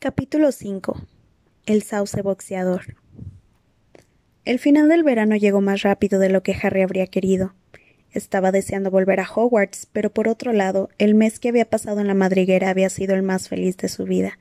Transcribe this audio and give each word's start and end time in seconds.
Capítulo 0.00 0.52
5 0.52 0.96
El 1.66 1.82
sauce 1.82 2.22
boxeador 2.22 2.94
El 4.44 4.60
final 4.60 4.88
del 4.88 5.02
verano 5.02 5.34
llegó 5.34 5.60
más 5.60 5.82
rápido 5.82 6.20
de 6.20 6.28
lo 6.28 6.44
que 6.44 6.54
Harry 6.54 6.82
habría 6.82 7.08
querido. 7.08 7.52
Estaba 8.12 8.52
deseando 8.52 8.92
volver 8.92 9.18
a 9.18 9.28
Hogwarts, 9.28 9.88
pero 9.92 10.10
por 10.10 10.28
otro 10.28 10.52
lado, 10.52 10.88
el 10.98 11.16
mes 11.16 11.40
que 11.40 11.48
había 11.48 11.64
pasado 11.64 11.98
en 11.98 12.06
la 12.06 12.14
madriguera 12.14 12.70
había 12.70 12.90
sido 12.90 13.16
el 13.16 13.24
más 13.24 13.48
feliz 13.48 13.76
de 13.76 13.88
su 13.88 14.04
vida. 14.04 14.38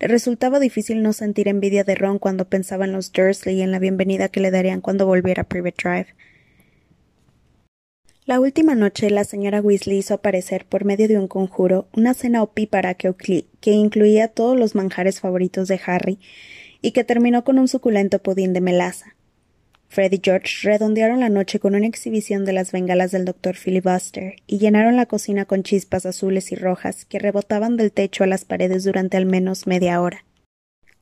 Le 0.00 0.08
resultaba 0.08 0.58
difícil 0.58 1.02
no 1.02 1.12
sentir 1.12 1.48
envidia 1.48 1.84
de 1.84 1.94
Ron 1.94 2.18
cuando 2.18 2.48
pensaba 2.48 2.86
en 2.86 2.92
los 2.92 3.12
Dursley 3.12 3.56
y 3.56 3.60
en 3.62 3.72
la 3.72 3.80
bienvenida 3.80 4.30
que 4.30 4.40
le 4.40 4.50
darían 4.50 4.80
cuando 4.80 5.04
volviera 5.04 5.42
a 5.42 5.48
Private 5.48 5.76
Drive. 5.86 6.14
La 8.28 8.40
última 8.40 8.74
noche 8.74 9.08
la 9.08 9.24
señora 9.24 9.62
Weasley 9.62 9.96
hizo 9.96 10.12
aparecer 10.12 10.66
por 10.66 10.84
medio 10.84 11.08
de 11.08 11.18
un 11.18 11.28
conjuro 11.28 11.88
una 11.96 12.12
cena 12.12 12.42
opípara 12.42 12.92
que, 12.92 13.14
que 13.58 13.70
incluía 13.70 14.28
todos 14.28 14.54
los 14.54 14.74
manjares 14.74 15.18
favoritos 15.20 15.66
de 15.66 15.80
Harry 15.86 16.18
y 16.82 16.90
que 16.90 17.04
terminó 17.04 17.42
con 17.42 17.58
un 17.58 17.68
suculento 17.68 18.18
pudín 18.18 18.52
de 18.52 18.60
melaza. 18.60 19.16
Fred 19.88 20.12
y 20.12 20.20
George 20.22 20.68
redondearon 20.68 21.20
la 21.20 21.30
noche 21.30 21.58
con 21.58 21.74
una 21.74 21.86
exhibición 21.86 22.44
de 22.44 22.52
las 22.52 22.70
bengalas 22.70 23.12
del 23.12 23.24
doctor 23.24 23.56
Filibuster 23.56 24.36
y 24.46 24.58
llenaron 24.58 24.96
la 24.96 25.06
cocina 25.06 25.46
con 25.46 25.62
chispas 25.62 26.04
azules 26.04 26.52
y 26.52 26.54
rojas 26.54 27.06
que 27.06 27.18
rebotaban 27.18 27.78
del 27.78 27.92
techo 27.92 28.24
a 28.24 28.26
las 28.26 28.44
paredes 28.44 28.84
durante 28.84 29.16
al 29.16 29.24
menos 29.24 29.66
media 29.66 30.02
hora. 30.02 30.26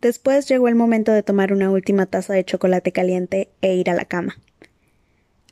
Después 0.00 0.48
llegó 0.48 0.68
el 0.68 0.76
momento 0.76 1.10
de 1.10 1.24
tomar 1.24 1.52
una 1.52 1.72
última 1.72 2.06
taza 2.06 2.34
de 2.34 2.44
chocolate 2.44 2.92
caliente 2.92 3.48
e 3.62 3.74
ir 3.74 3.90
a 3.90 3.94
la 3.94 4.04
cama. 4.04 4.36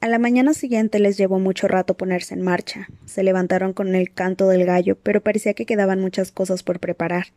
A 0.04 0.08
la 0.08 0.18
mañana 0.18 0.52
siguiente 0.52 0.98
les 0.98 1.16
llevó 1.16 1.38
mucho 1.38 1.66
rato 1.66 1.96
ponerse 1.96 2.34
en 2.34 2.42
marcha. 2.42 2.88
Se 3.06 3.22
levantaron 3.22 3.72
con 3.72 3.94
el 3.94 4.12
canto 4.12 4.48
del 4.48 4.66
gallo, 4.66 4.98
pero 5.02 5.22
parecía 5.22 5.54
que 5.54 5.64
quedaban 5.64 5.98
muchas 5.98 6.30
cosas 6.30 6.62
por 6.62 6.78
preparar. 6.78 7.28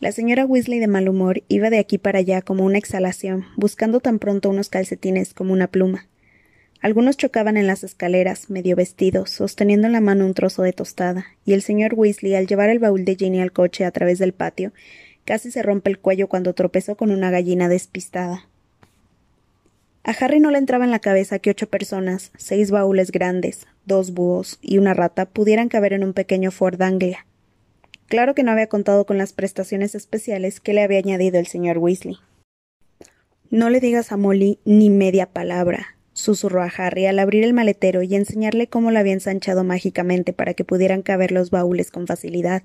La 0.00 0.10
señora 0.10 0.46
Weasley 0.46 0.78
de 0.78 0.86
mal 0.86 1.06
humor 1.06 1.42
iba 1.48 1.68
de 1.68 1.78
aquí 1.78 1.98
para 1.98 2.20
allá 2.20 2.40
como 2.40 2.64
una 2.64 2.78
exhalación, 2.78 3.44
buscando 3.58 4.00
tan 4.00 4.18
pronto 4.18 4.48
unos 4.48 4.70
calcetines 4.70 5.34
como 5.34 5.52
una 5.52 5.66
pluma. 5.66 6.06
Algunos 6.80 7.18
chocaban 7.18 7.58
en 7.58 7.66
las 7.66 7.84
escaleras, 7.84 8.48
medio 8.48 8.74
vestidos, 8.74 9.28
sosteniendo 9.28 9.86
en 9.86 9.92
la 9.92 10.00
mano 10.00 10.24
un 10.24 10.32
trozo 10.32 10.62
de 10.62 10.72
tostada, 10.72 11.26
y 11.44 11.52
el 11.52 11.60
señor 11.60 11.92
Weasley, 11.92 12.36
al 12.36 12.46
llevar 12.46 12.70
el 12.70 12.78
baúl 12.78 13.04
de 13.04 13.16
Ginny 13.16 13.42
al 13.42 13.52
coche 13.52 13.84
a 13.84 13.90
través 13.90 14.18
del 14.18 14.32
patio, 14.32 14.72
casi 15.26 15.50
se 15.50 15.62
rompe 15.62 15.90
el 15.90 15.98
cuello 15.98 16.26
cuando 16.26 16.54
tropezó 16.54 16.96
con 16.96 17.10
una 17.10 17.30
gallina 17.30 17.68
despistada. 17.68 18.48
A 20.06 20.12
Harry 20.12 20.38
no 20.38 20.52
le 20.52 20.58
entraba 20.58 20.84
en 20.84 20.92
la 20.92 21.00
cabeza 21.00 21.40
que 21.40 21.50
ocho 21.50 21.68
personas, 21.68 22.30
seis 22.36 22.70
baúles 22.70 23.10
grandes, 23.10 23.66
dos 23.86 24.12
búhos 24.12 24.60
y 24.62 24.78
una 24.78 24.94
rata 24.94 25.26
pudieran 25.26 25.68
caber 25.68 25.92
en 25.92 26.04
un 26.04 26.12
pequeño 26.12 26.52
Ford 26.52 26.80
Anglia. 26.80 27.26
Claro 28.06 28.32
que 28.32 28.44
no 28.44 28.52
había 28.52 28.68
contado 28.68 29.04
con 29.04 29.18
las 29.18 29.32
prestaciones 29.32 29.96
especiales 29.96 30.60
que 30.60 30.74
le 30.74 30.84
había 30.84 31.00
añadido 31.00 31.40
el 31.40 31.48
señor 31.48 31.78
Weasley. 31.78 32.18
No 33.50 33.68
le 33.68 33.80
digas 33.80 34.12
a 34.12 34.16
Molly 34.16 34.60
ni 34.64 34.90
media 34.90 35.26
palabra, 35.26 35.96
susurró 36.12 36.62
a 36.62 36.70
Harry 36.76 37.06
al 37.06 37.18
abrir 37.18 37.42
el 37.42 37.52
maletero 37.52 38.00
y 38.02 38.14
enseñarle 38.14 38.68
cómo 38.68 38.92
lo 38.92 39.00
había 39.00 39.12
ensanchado 39.12 39.64
mágicamente 39.64 40.32
para 40.32 40.54
que 40.54 40.64
pudieran 40.64 41.02
caber 41.02 41.32
los 41.32 41.50
baúles 41.50 41.90
con 41.90 42.06
facilidad. 42.06 42.62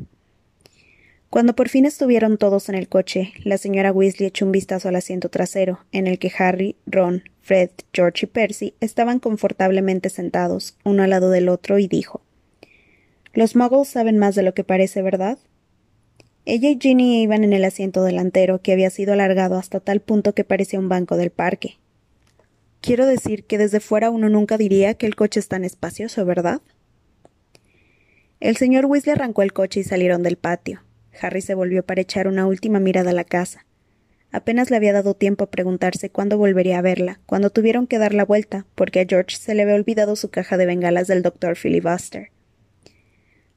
Cuando 1.31 1.55
por 1.55 1.69
fin 1.69 1.85
estuvieron 1.85 2.37
todos 2.37 2.67
en 2.67 2.75
el 2.75 2.89
coche, 2.89 3.31
la 3.45 3.57
señora 3.57 3.93
Weasley 3.93 4.27
echó 4.27 4.45
un 4.45 4.51
vistazo 4.51 4.89
al 4.89 4.97
asiento 4.97 5.29
trasero, 5.29 5.79
en 5.93 6.05
el 6.07 6.19
que 6.19 6.29
Harry, 6.38 6.75
Ron, 6.85 7.23
Fred, 7.39 7.69
George 7.93 8.25
y 8.25 8.27
Percy 8.27 8.73
estaban 8.81 9.19
confortablemente 9.19 10.09
sentados, 10.09 10.75
uno 10.83 11.03
al 11.03 11.11
lado 11.11 11.29
del 11.29 11.47
otro, 11.47 11.79
y 11.79 11.88
dijo 11.88 12.19
Los 13.33 13.55
muggles 13.55 13.88
saben 13.88 14.17
más 14.17 14.35
de 14.35 14.43
lo 14.43 14.53
que 14.53 14.65
parece, 14.65 15.01
¿verdad? 15.01 15.38
Ella 16.43 16.69
y 16.69 16.77
Ginny 16.77 17.21
iban 17.21 17.45
en 17.45 17.53
el 17.53 17.63
asiento 17.63 18.03
delantero, 18.03 18.61
que 18.61 18.73
había 18.73 18.89
sido 18.89 19.13
alargado 19.13 19.56
hasta 19.56 19.79
tal 19.79 20.01
punto 20.01 20.35
que 20.35 20.44
parecía 20.44 20.79
un 20.79 20.89
banco 20.89 21.16
del 21.16 21.31
parque. 21.31 21.77
Quiero 22.81 23.06
decir 23.06 23.45
que 23.45 23.57
desde 23.57 23.79
fuera 23.79 24.09
uno 24.09 24.27
nunca 24.27 24.57
diría 24.57 24.95
que 24.95 25.06
el 25.06 25.16
coche 25.16 25.39
es 25.39 25.47
tan 25.47 25.63
espacioso, 25.63 26.25
¿verdad? 26.25 26.59
El 28.41 28.57
señor 28.57 28.85
Weasley 28.85 29.13
arrancó 29.13 29.44
el 29.44 29.53
coche 29.53 29.79
y 29.79 29.83
salieron 29.85 30.23
del 30.23 30.35
patio. 30.35 30.81
Harry 31.19 31.41
se 31.41 31.55
volvió 31.55 31.83
para 31.83 32.01
echar 32.01 32.27
una 32.27 32.47
última 32.47 32.79
mirada 32.79 33.11
a 33.11 33.13
la 33.13 33.23
casa. 33.23 33.66
Apenas 34.31 34.69
le 34.69 34.77
había 34.77 34.94
dado 34.94 35.13
tiempo 35.13 35.44
a 35.44 35.49
preguntarse 35.49 36.09
cuándo 36.09 36.38
volvería 36.38 36.79
a 36.79 36.81
verla, 36.81 37.19
cuando 37.25 37.49
tuvieron 37.49 37.85
que 37.88 37.97
dar 37.97 38.13
la 38.13 38.23
vuelta, 38.23 38.66
porque 38.75 39.01
a 39.01 39.05
George 39.05 39.35
se 39.35 39.53
le 39.53 39.63
había 39.63 39.75
olvidado 39.75 40.16
su 40.16 40.29
caja 40.29 40.57
de 40.57 40.66
bengalas 40.66 41.07
del 41.07 41.21
doctor 41.21 41.57
Filibuster. 41.57 42.31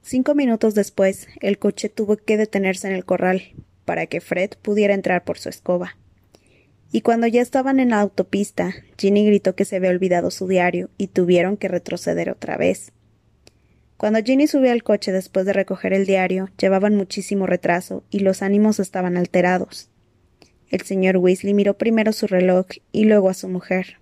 Cinco 0.02 0.34
minutos 0.34 0.74
después, 0.74 1.28
el 1.40 1.58
coche 1.58 1.88
tuvo 1.88 2.16
que 2.16 2.36
detenerse 2.36 2.88
en 2.88 2.94
el 2.94 3.04
corral, 3.04 3.54
para 3.84 4.06
que 4.06 4.20
Fred 4.20 4.50
pudiera 4.60 4.94
entrar 4.94 5.24
por 5.24 5.38
su 5.38 5.48
escoba. 5.48 5.96
Y 6.90 7.00
cuando 7.00 7.26
ya 7.26 7.42
estaban 7.42 7.80
en 7.80 7.90
la 7.90 8.00
autopista, 8.00 8.72
Ginny 8.98 9.26
gritó 9.26 9.54
que 9.54 9.64
se 9.64 9.76
había 9.76 9.90
olvidado 9.90 10.30
su 10.30 10.46
diario 10.46 10.90
y 10.98 11.08
tuvieron 11.08 11.56
que 11.56 11.68
retroceder 11.68 12.30
otra 12.30 12.56
vez. 12.56 12.92
Cuando 13.96 14.22
Ginny 14.22 14.46
subió 14.46 14.72
al 14.72 14.82
coche 14.82 15.12
después 15.12 15.46
de 15.46 15.52
recoger 15.52 15.92
el 15.92 16.06
diario, 16.06 16.50
llevaban 16.58 16.96
muchísimo 16.96 17.46
retraso 17.46 18.04
y 18.10 18.20
los 18.20 18.42
ánimos 18.42 18.80
estaban 18.80 19.16
alterados. 19.16 19.88
El 20.68 20.82
señor 20.82 21.18
Weasley 21.18 21.54
miró 21.54 21.78
primero 21.78 22.12
su 22.12 22.26
reloj 22.26 22.66
y 22.90 23.04
luego 23.04 23.28
a 23.28 23.34
su 23.34 23.48
mujer. 23.48 23.98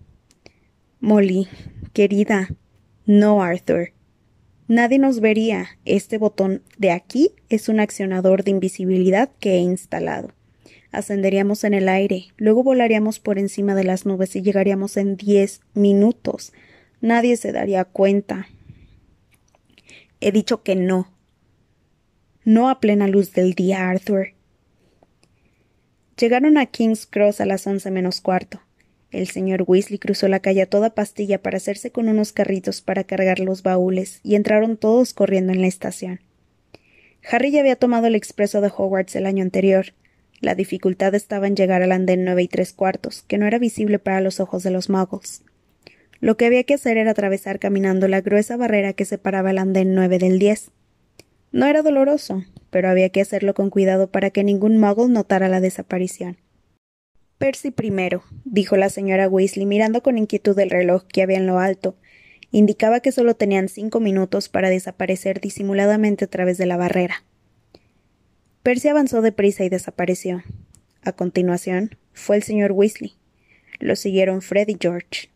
Molly, 1.01 1.49
querida. 1.93 2.49
No, 3.05 3.43
Arthur. 3.43 3.93
Nadie 4.69 4.99
nos 4.99 5.21
vería. 5.21 5.67
Este 5.85 6.17
botón 6.17 6.63
de 6.79 6.93
aquí 6.93 7.33
es 7.51 7.69
un 7.69 7.81
accionador 7.81 8.45
de 8.45 8.53
invisibilidad 8.53 9.29
que 9.39 9.57
he 9.57 9.59
instalado. 9.59 10.33
Ascenderíamos 10.93 11.65
en 11.65 11.75
el 11.75 11.89
aire, 11.89 12.27
luego 12.37 12.63
volaríamos 12.63 13.19
por 13.19 13.39
encima 13.39 13.75
de 13.75 13.85
las 13.85 14.07
nubes 14.07 14.37
y 14.37 14.43
llegaríamos 14.43 14.97
en 14.97 15.17
diez 15.17 15.61
minutos. 15.75 16.53
Nadie 17.01 17.37
se 17.37 17.51
daría 17.51 17.85
cuenta. 17.85 18.47
He 20.25 20.31
dicho 20.31 20.63
que 20.63 20.77
no. 20.77 21.11
No 22.45 22.71
a 22.71 22.79
plena 22.79 23.09
luz 23.09 23.33
del 23.33 23.55
día, 23.55 23.91
Arthur. 23.91 24.35
Llegaron 26.17 26.59
a 26.59 26.67
King's 26.67 27.07
Cross 27.07 27.41
a 27.41 27.45
las 27.45 27.67
once 27.67 27.91
menos 27.91 28.21
cuarto. 28.21 28.63
El 29.11 29.27
señor 29.27 29.65
Weasley 29.67 29.99
cruzó 29.99 30.29
la 30.29 30.39
calle 30.39 30.63
a 30.63 30.71
toda 30.71 30.95
pastilla 30.95 31.43
para 31.43 31.57
hacerse 31.57 31.91
con 31.91 32.09
unos 32.09 32.33
carritos 32.33 32.83
para 32.83 33.03
cargar 33.03 33.41
los 33.41 33.65
baúles, 33.65 34.21
y 34.23 34.37
entraron 34.37 34.77
todos 34.77 35.13
corriendo 35.13 35.53
en 35.53 35.61
la 35.61 35.67
estación. 35.67 36.21
Harry 37.29 37.51
ya 37.51 37.59
había 37.59 37.75
tomado 37.75 38.07
el 38.07 38.15
expreso 38.15 38.61
de 38.61 38.69
Hogwarts 38.69 39.17
el 39.17 39.27
año 39.27 39.43
anterior. 39.43 39.87
La 40.41 40.55
dificultad 40.55 41.17
estaba 41.17 41.49
en 41.49 41.57
llegar 41.57 41.83
al 41.83 41.91
andén 41.91 42.25
nueve 42.25 42.45
y 42.45 42.49
tres 42.49 42.73
cuartos, 42.73 43.25
que 43.27 43.39
no 43.39 43.47
era 43.47 43.59
visible 43.59 43.99
para 43.99 44.21
los 44.21 44.39
ojos 44.39 44.63
de 44.63 44.71
los 44.71 44.89
muggles. 44.89 45.43
Lo 46.23 46.37
que 46.37 46.47
había 46.47 46.63
que 46.63 46.75
hacer 46.75 46.99
era 46.99 47.11
atravesar 47.11 47.59
caminando 47.59 48.07
la 48.07 48.21
gruesa 48.21 48.57
barrera 48.57 48.93
que 48.93 49.05
separaba 49.05 49.51
el 49.51 49.59
andén 49.59 49.93
nueve 49.93 50.21
del 50.21 50.39
diez. 50.39 50.71
No 51.51 51.67
era 51.67 51.83
doloroso, 51.83 52.45
pero 52.71 52.89
había 52.89 53.09
que 53.09 53.21
hacerlo 53.21 53.55
con 53.55 53.71
cuidado 53.71 54.09
para 54.09 54.31
que 54.31 54.45
ningún 54.45 54.79
muggle 54.79 55.09
notara 55.09 55.49
la 55.49 55.61
desaparición. 55.61 56.37
Percy 57.39 57.73
primero, 57.73 58.23
dijo 58.45 58.77
la 58.77 58.89
señora 58.89 59.29
Weasley 59.29 59.67
mirando 59.67 60.05
con 60.05 60.17
inquietud 60.17 60.57
el 60.61 60.71
reloj 60.71 61.03
que 61.13 61.23
había 61.23 61.39
en 61.39 61.49
lo 61.49 61.59
alto. 61.59 61.97
Indicaba 62.53 63.01
que 63.01 63.11
solo 63.11 63.35
tenían 63.35 63.69
cinco 63.69 63.99
minutos 63.99 64.49
para 64.49 64.71
desaparecer 64.71 65.41
disimuladamente 65.41 66.27
a 66.27 66.29
través 66.29 66.57
de 66.57 66.67
la 66.67 66.77
barrera. 66.77 67.25
Percy 68.63 68.87
avanzó 68.87 69.23
deprisa 69.23 69.65
y 69.65 69.71
desapareció. 69.71 70.45
A 71.03 71.11
continuación, 71.11 71.99
fue 72.13 72.37
el 72.37 72.45
señor 72.45 72.71
Weasley. 72.71 73.15
Lo 73.81 73.97
siguieron 73.97 74.41
Fred 74.41 74.69
y 74.69 74.77
George. 74.81 75.32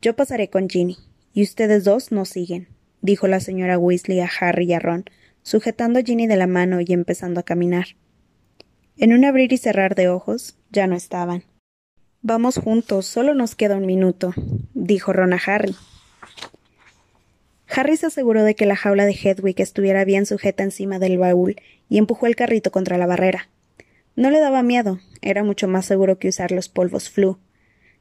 Yo 0.00 0.14
pasaré 0.14 0.48
con 0.48 0.68
Ginny, 0.68 0.96
y 1.32 1.42
ustedes 1.42 1.82
dos 1.82 2.12
nos 2.12 2.28
siguen, 2.28 2.68
dijo 3.00 3.26
la 3.26 3.40
señora 3.40 3.78
Weasley 3.78 4.20
a 4.20 4.30
Harry 4.40 4.66
y 4.66 4.72
a 4.72 4.78
Ron, 4.78 5.04
sujetando 5.42 5.98
a 5.98 6.02
Ginny 6.02 6.28
de 6.28 6.36
la 6.36 6.46
mano 6.46 6.80
y 6.80 6.92
empezando 6.92 7.40
a 7.40 7.42
caminar. 7.42 7.96
En 8.96 9.12
un 9.12 9.24
abrir 9.24 9.52
y 9.52 9.58
cerrar 9.58 9.96
de 9.96 10.08
ojos, 10.08 10.56
ya 10.70 10.86
no 10.86 10.94
estaban. 10.94 11.42
Vamos 12.22 12.58
juntos, 12.58 13.06
solo 13.06 13.34
nos 13.34 13.56
queda 13.56 13.76
un 13.76 13.86
minuto, 13.86 14.34
dijo 14.72 15.12
Ron 15.12 15.32
a 15.32 15.40
Harry. 15.44 15.74
Harry 17.68 17.96
se 17.96 18.06
aseguró 18.06 18.44
de 18.44 18.54
que 18.54 18.66
la 18.66 18.76
jaula 18.76 19.04
de 19.04 19.12
Hedwig 19.12 19.60
estuviera 19.60 20.04
bien 20.04 20.26
sujeta 20.26 20.62
encima 20.62 21.00
del 21.00 21.18
baúl 21.18 21.56
y 21.88 21.98
empujó 21.98 22.26
el 22.26 22.36
carrito 22.36 22.70
contra 22.70 22.98
la 22.98 23.06
barrera. 23.06 23.48
No 24.14 24.30
le 24.30 24.38
daba 24.38 24.62
miedo, 24.62 25.00
era 25.22 25.42
mucho 25.42 25.66
más 25.66 25.86
seguro 25.86 26.18
que 26.18 26.28
usar 26.28 26.52
los 26.52 26.68
polvos 26.68 27.10
flu, 27.10 27.38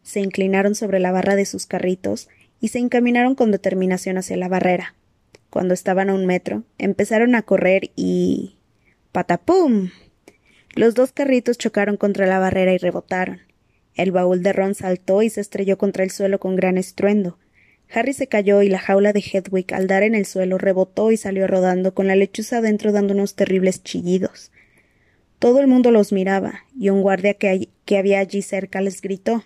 se 0.03 0.19
inclinaron 0.19 0.75
sobre 0.75 0.99
la 0.99 1.11
barra 1.11 1.35
de 1.35 1.45
sus 1.45 1.65
carritos 1.65 2.29
y 2.59 2.69
se 2.69 2.79
encaminaron 2.79 3.35
con 3.35 3.51
determinación 3.51 4.17
hacia 4.17 4.37
la 4.37 4.47
barrera. 4.47 4.95
Cuando 5.49 5.73
estaban 5.73 6.09
a 6.09 6.13
un 6.13 6.25
metro, 6.25 6.63
empezaron 6.77 7.35
a 7.35 7.41
correr 7.41 7.91
y. 7.95 8.55
¡Patapum! 9.11 9.89
Los 10.75 10.93
dos 10.93 11.11
carritos 11.11 11.57
chocaron 11.57 11.97
contra 11.97 12.27
la 12.27 12.39
barrera 12.39 12.73
y 12.73 12.77
rebotaron. 12.77 13.41
El 13.95 14.11
baúl 14.11 14.43
de 14.43 14.53
Ron 14.53 14.75
saltó 14.75 15.23
y 15.23 15.29
se 15.29 15.41
estrelló 15.41 15.77
contra 15.77 16.03
el 16.03 16.11
suelo 16.11 16.39
con 16.39 16.55
gran 16.55 16.77
estruendo. 16.77 17.39
Harry 17.91 18.13
se 18.13 18.27
cayó 18.27 18.61
y 18.61 18.69
la 18.69 18.79
jaula 18.79 19.13
de 19.13 19.21
Hedwig, 19.21 19.73
al 19.73 19.87
dar 19.87 20.03
en 20.03 20.13
el 20.13 20.25
suelo, 20.25 20.57
rebotó 20.57 21.11
y 21.11 21.17
salió 21.17 21.47
rodando 21.47 21.93
con 21.93 22.05
la 22.07 22.15
lechuza 22.15 22.57
adentro 22.57 22.91
dando 22.91 23.13
unos 23.13 23.35
terribles 23.35 23.81
chillidos. 23.81 24.51
Todo 25.39 25.59
el 25.61 25.67
mundo 25.67 25.91
los 25.91 26.11
miraba, 26.11 26.65
y 26.77 26.89
un 26.89 27.01
guardia 27.01 27.35
que, 27.35 27.69
que 27.85 27.97
había 27.97 28.19
allí 28.19 28.41
cerca 28.41 28.81
les 28.81 29.01
gritó 29.01 29.45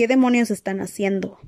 ¿Qué 0.00 0.08
demonios 0.08 0.50
están 0.50 0.80
haciendo? 0.80 1.38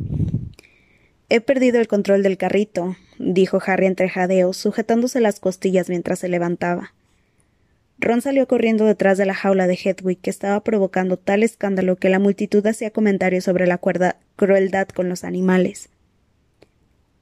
He 1.31 1.41
perdido 1.41 1.81
el 1.81 1.89
control 1.89 2.23
del 2.23 2.37
carrito, 2.37 2.97
dijo 3.19 3.59
Harry 3.65 3.87
entre 3.87 4.11
jadeos, 4.11 4.59
sujetándose 4.59 5.21
las 5.21 5.41
costillas 5.41 5.89
mientras 5.89 6.19
se 6.19 6.29
levantaba. 6.29 6.93
Ron 7.99 8.21
salió 8.21 8.47
corriendo 8.47 8.85
detrás 8.85 9.17
de 9.17 9.25
la 9.25 9.33
jaula 9.33 9.67
de 9.67 9.79
Hedwig, 9.83 10.21
que 10.21 10.29
estaba 10.29 10.63
provocando 10.63 11.17
tal 11.17 11.43
escándalo 11.45 11.97
que 11.97 12.11
la 12.11 12.19
multitud 12.19 12.67
hacía 12.67 12.91
comentarios 12.91 13.45
sobre 13.45 13.67
la 13.67 13.81
crueldad 14.37 14.89
con 14.89 15.09
los 15.09 15.25
animales. 15.25 15.89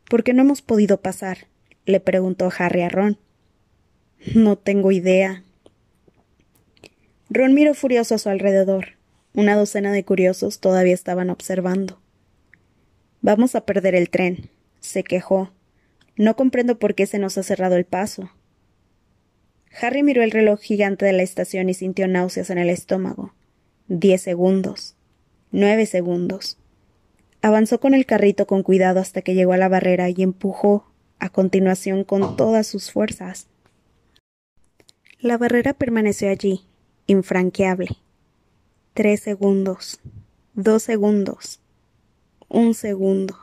¿Por 0.09 0.25
qué 0.25 0.35
no 0.35 0.43
hemos 0.43 0.62
podido 0.62 1.00
pasar? 1.00 1.47
le 1.87 2.00
preguntó 2.00 2.50
Harry 2.59 2.82
a 2.82 2.88
Ron. 2.88 3.19
No 4.35 4.59
tengo 4.59 4.91
idea. 4.91 5.44
Ron 7.29 7.55
miró 7.55 7.75
furioso 7.75 8.17
a 8.17 8.19
su 8.19 8.31
alrededor. 8.31 9.00
Una 9.35 9.55
docena 9.55 9.93
de 9.93 10.05
curiosos 10.05 10.59
todavía 10.59 10.94
estaban 10.94 11.31
observando. 11.31 12.00
Vamos 13.23 13.55
a 13.55 13.65
perder 13.65 13.94
el 13.94 14.11
tren, 14.11 14.50
se 14.81 15.05
quejó. 15.05 15.53
No 16.17 16.37
comprendo 16.37 16.79
por 16.79 16.94
qué 16.94 17.06
se 17.06 17.19
nos 17.19 17.38
ha 17.38 17.43
cerrado 17.43 17.77
el 17.77 17.85
paso. 17.85 18.31
Harry 19.81 20.03
miró 20.03 20.23
el 20.23 20.32
reloj 20.32 20.61
gigante 20.61 21.06
de 21.06 21.12
la 21.12 21.23
estación 21.23 21.69
y 21.69 21.75
sintió 21.75 22.09
náuseas 22.09 22.50
en 22.50 22.59
el 22.59 22.71
estómago. 22.71 23.32
Diez 23.87 24.23
segundos. 24.23 24.97
Nueve 25.53 25.87
segundos. 25.87 26.59
Avanzó 27.43 27.81
con 27.81 27.94
el 27.94 28.06
carrito 28.06 28.47
con 28.47 28.62
cuidado 28.62 29.00
hasta 29.00 29.23
que 29.23 29.35
llegó 29.35 29.53
a 29.53 29.56
la 29.59 29.69
barrera 29.69 30.09
y 30.11 30.23
empujó 30.23 30.87
a 31.21 31.29
continuación 31.31 32.05
con 32.05 32.37
todas 32.37 32.67
sus 32.67 32.91
fuerzas. 32.91 33.47
La 35.21 35.38
barrera 35.38 35.75
permaneció 35.75 36.31
allí, 36.31 36.62
infranqueable. 37.06 37.88
Tres 38.92 39.20
segundos. 39.20 40.00
Dos 40.54 40.82
segundos. 40.82 41.60
Un 42.48 42.75
segundo. 42.75 43.37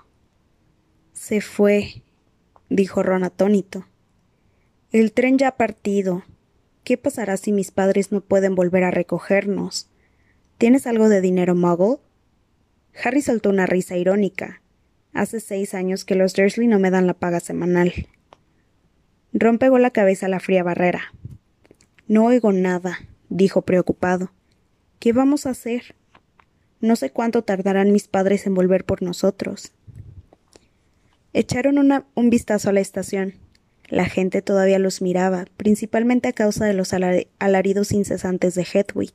Se 1.13 1.39
fue, 1.39 2.03
dijo 2.69 3.01
Ron 3.01 3.23
atónito. 3.23 3.87
El 4.91 5.13
tren 5.13 5.37
ya 5.37 5.47
ha 5.47 5.57
partido. 5.57 6.23
¿Qué 6.83 6.97
pasará 6.97 7.37
si 7.37 7.53
mis 7.53 7.71
padres 7.71 8.11
no 8.11 8.19
pueden 8.19 8.55
volver 8.55 8.83
a 8.83 8.91
recogernos? 8.91 9.89
¿Tienes 10.57 10.85
algo 10.85 11.07
de 11.07 11.21
dinero, 11.21 11.55
Muggle? 11.55 11.99
Harry 13.01 13.21
soltó 13.21 13.49
una 13.49 13.65
risa 13.65 13.95
irónica. 13.95 14.61
Hace 15.13 15.39
seis 15.39 15.73
años 15.73 16.03
que 16.03 16.15
los 16.15 16.33
Dursley 16.33 16.67
no 16.67 16.77
me 16.77 16.91
dan 16.91 17.07
la 17.07 17.13
paga 17.13 17.39
semanal. 17.39 17.93
Ron 19.31 19.59
pegó 19.59 19.79
la 19.79 19.91
cabeza 19.91 20.25
a 20.25 20.29
la 20.29 20.41
fría 20.41 20.63
barrera. 20.63 21.13
No 22.09 22.25
oigo 22.25 22.51
nada, 22.51 22.99
dijo 23.29 23.61
preocupado. 23.61 24.31
¿Qué 24.99 25.13
vamos 25.13 25.45
a 25.45 25.51
hacer? 25.51 25.95
No 26.79 26.95
sé 26.95 27.11
cuánto 27.11 27.43
tardarán 27.43 27.91
mis 27.91 28.07
padres 28.07 28.47
en 28.47 28.53
volver 28.53 28.85
por 28.85 29.01
nosotros. 29.01 29.71
Echaron 31.33 31.77
un 32.15 32.29
vistazo 32.29 32.69
a 32.69 32.73
la 32.73 32.79
estación. 32.79 33.35
La 33.89 34.05
gente 34.05 34.41
todavía 34.41 34.79
los 34.79 35.01
miraba, 35.01 35.45
principalmente 35.55 36.27
a 36.27 36.33
causa 36.33 36.65
de 36.65 36.73
los 36.73 36.93
alaridos 36.93 37.91
incesantes 37.91 38.55
de 38.55 38.63
Hedwig. 38.63 39.13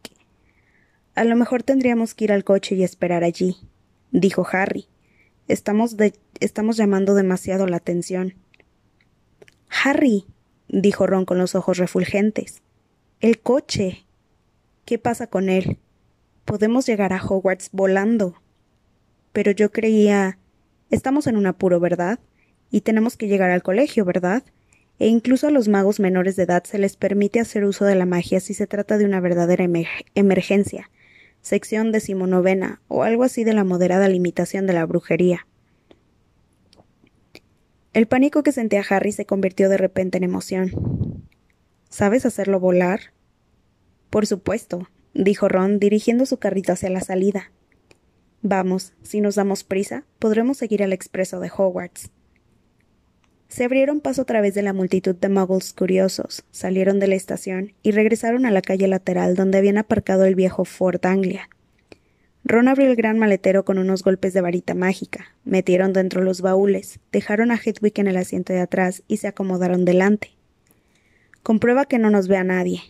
A 1.15 1.25
lo 1.25 1.37
mejor 1.37 1.63
tendríamos 1.63 2.15
que 2.15 2.25
ir 2.25 2.33
al 2.33 2.45
coche 2.45 2.75
y 2.75 2.85
esperar 2.85 3.23
allí, 3.23 3.57
dijo 4.13 4.47
Harry. 4.51 4.87
Estamos, 5.49 5.97
estamos 6.41 6.77
llamando 6.77 7.15
demasiado 7.15 7.67
la 7.67 7.77
atención. 7.77 8.35
Harry, 9.85 10.25
dijo 10.69 11.07
Ron 11.07 11.25
con 11.25 11.39
los 11.39 11.55
ojos 11.55 11.77
refulgentes. 11.79 12.63
El 13.21 13.41
coche. 13.41 14.07
¿Qué 14.85 14.99
pasa 14.99 15.29
con 15.29 15.49
él? 15.49 15.79
Podemos 16.45 16.87
llegar 16.87 17.13
a 17.13 17.25
Hogwarts 17.25 17.71
volando. 17.73 18.35
Pero 19.33 19.53
yo 19.53 19.71
creía. 19.71 20.39
Estamos 20.91 21.27
en 21.27 21.37
un 21.37 21.47
apuro, 21.47 21.79
¿verdad? 21.79 22.19
Y 22.71 22.81
tenemos 22.81 23.17
que 23.17 23.29
llegar 23.29 23.51
al 23.51 23.63
colegio, 23.63 24.05
¿verdad? 24.05 24.43
E 24.99 25.07
incluso 25.07 25.47
a 25.47 25.51
los 25.51 25.69
magos 25.69 26.01
menores 26.01 26.37
de 26.37 26.45
edad 26.45 26.65
se 26.65 26.79
les 26.79 26.97
permite 26.97 27.41
hacer 27.41 27.65
uso 27.65 27.85
de 27.85 27.95
la 27.95 28.07
magia 28.07 28.41
si 28.41 28.55
se 28.55 28.67
trata 28.67 28.99
de 28.99 29.05
una 29.05 29.21
verdadera 29.21 29.65
emergencia, 30.15 30.91
sección 31.41 31.93
decimonovena 31.93 32.81
o 32.89 33.03
algo 33.03 33.25
así 33.25 33.45
de 33.45 33.53
la 33.53 33.65
moderada 33.65 34.09
limitación 34.09 34.67
de 34.67 34.75
la 34.75 34.85
brujería. 34.85 35.47
El 37.93 38.07
pánico 38.07 38.43
que 38.43 38.53
sentía 38.53 38.85
Harry 38.89 39.13
se 39.13 39.27
convirtió 39.27 39.69
de 39.69 39.77
repente 39.77 40.19
en 40.19 40.25
emoción. 40.25 41.25
¿Sabes 41.89 42.25
hacerlo 42.25 42.59
volar? 42.59 43.13
Por 44.13 44.27
supuesto, 44.27 44.91
dijo 45.15 45.49
Ron, 45.49 45.79
dirigiendo 45.79 46.27
su 46.27 46.37
carrito 46.37 46.75
hacia 46.75 46.91
la 46.91 47.01
salida. 47.01 47.51
Vamos, 48.43 48.93
si 49.03 49.23
nos 49.23 49.37
damos 49.37 49.65
prisa, 49.65 50.05
podremos 50.19 50.59
seguir 50.59 50.83
al 50.83 50.93
expreso 50.93 51.41
de 51.41 51.51
Hogwarts. 51.51 52.11
Se 53.49 53.65
abrieron 53.65 54.01
paso 54.01 54.21
a 54.21 54.25
través 54.27 54.53
de 54.53 54.61
la 54.61 54.75
multitud 54.75 55.15
de 55.15 55.31
muggles 55.31 55.73
curiosos, 55.73 56.45
salieron 56.51 57.01
de 57.01 57.07
la 57.07 57.15
estación 57.15 57.73
y 57.83 57.93
regresaron 57.93 58.45
a 58.45 58.51
la 58.51 58.61
calle 58.61 58.87
lateral 58.87 59.35
donde 59.35 59.57
habían 59.57 59.79
aparcado 59.79 60.27
el 60.27 60.35
viejo 60.35 60.67
Fort 60.67 61.07
Anglia. 61.07 61.49
Ron 62.45 62.69
abrió 62.69 62.91
el 62.91 62.97
gran 62.97 63.19
maletero 63.19 63.65
con 63.65 63.79
unos 63.79 64.03
golpes 64.03 64.35
de 64.35 64.43
varita 64.43 64.75
mágica, 64.75 65.35
metieron 65.47 65.95
dentro 65.95 66.21
los 66.21 66.43
baúles, 66.43 67.01
dejaron 67.13 67.51
a 67.51 67.57
Hedwig 67.57 67.99
en 67.99 68.09
el 68.09 68.19
asiento 68.19 68.53
de 68.53 68.61
atrás 68.61 69.05
y 69.09 69.17
se 69.17 69.29
acomodaron 69.29 69.87
delante. 69.87 70.33
Comprueba 71.43 71.87
que 71.87 71.99
no 71.99 72.11
nos 72.11 72.29
vea 72.29 72.45
nadie, 72.45 72.83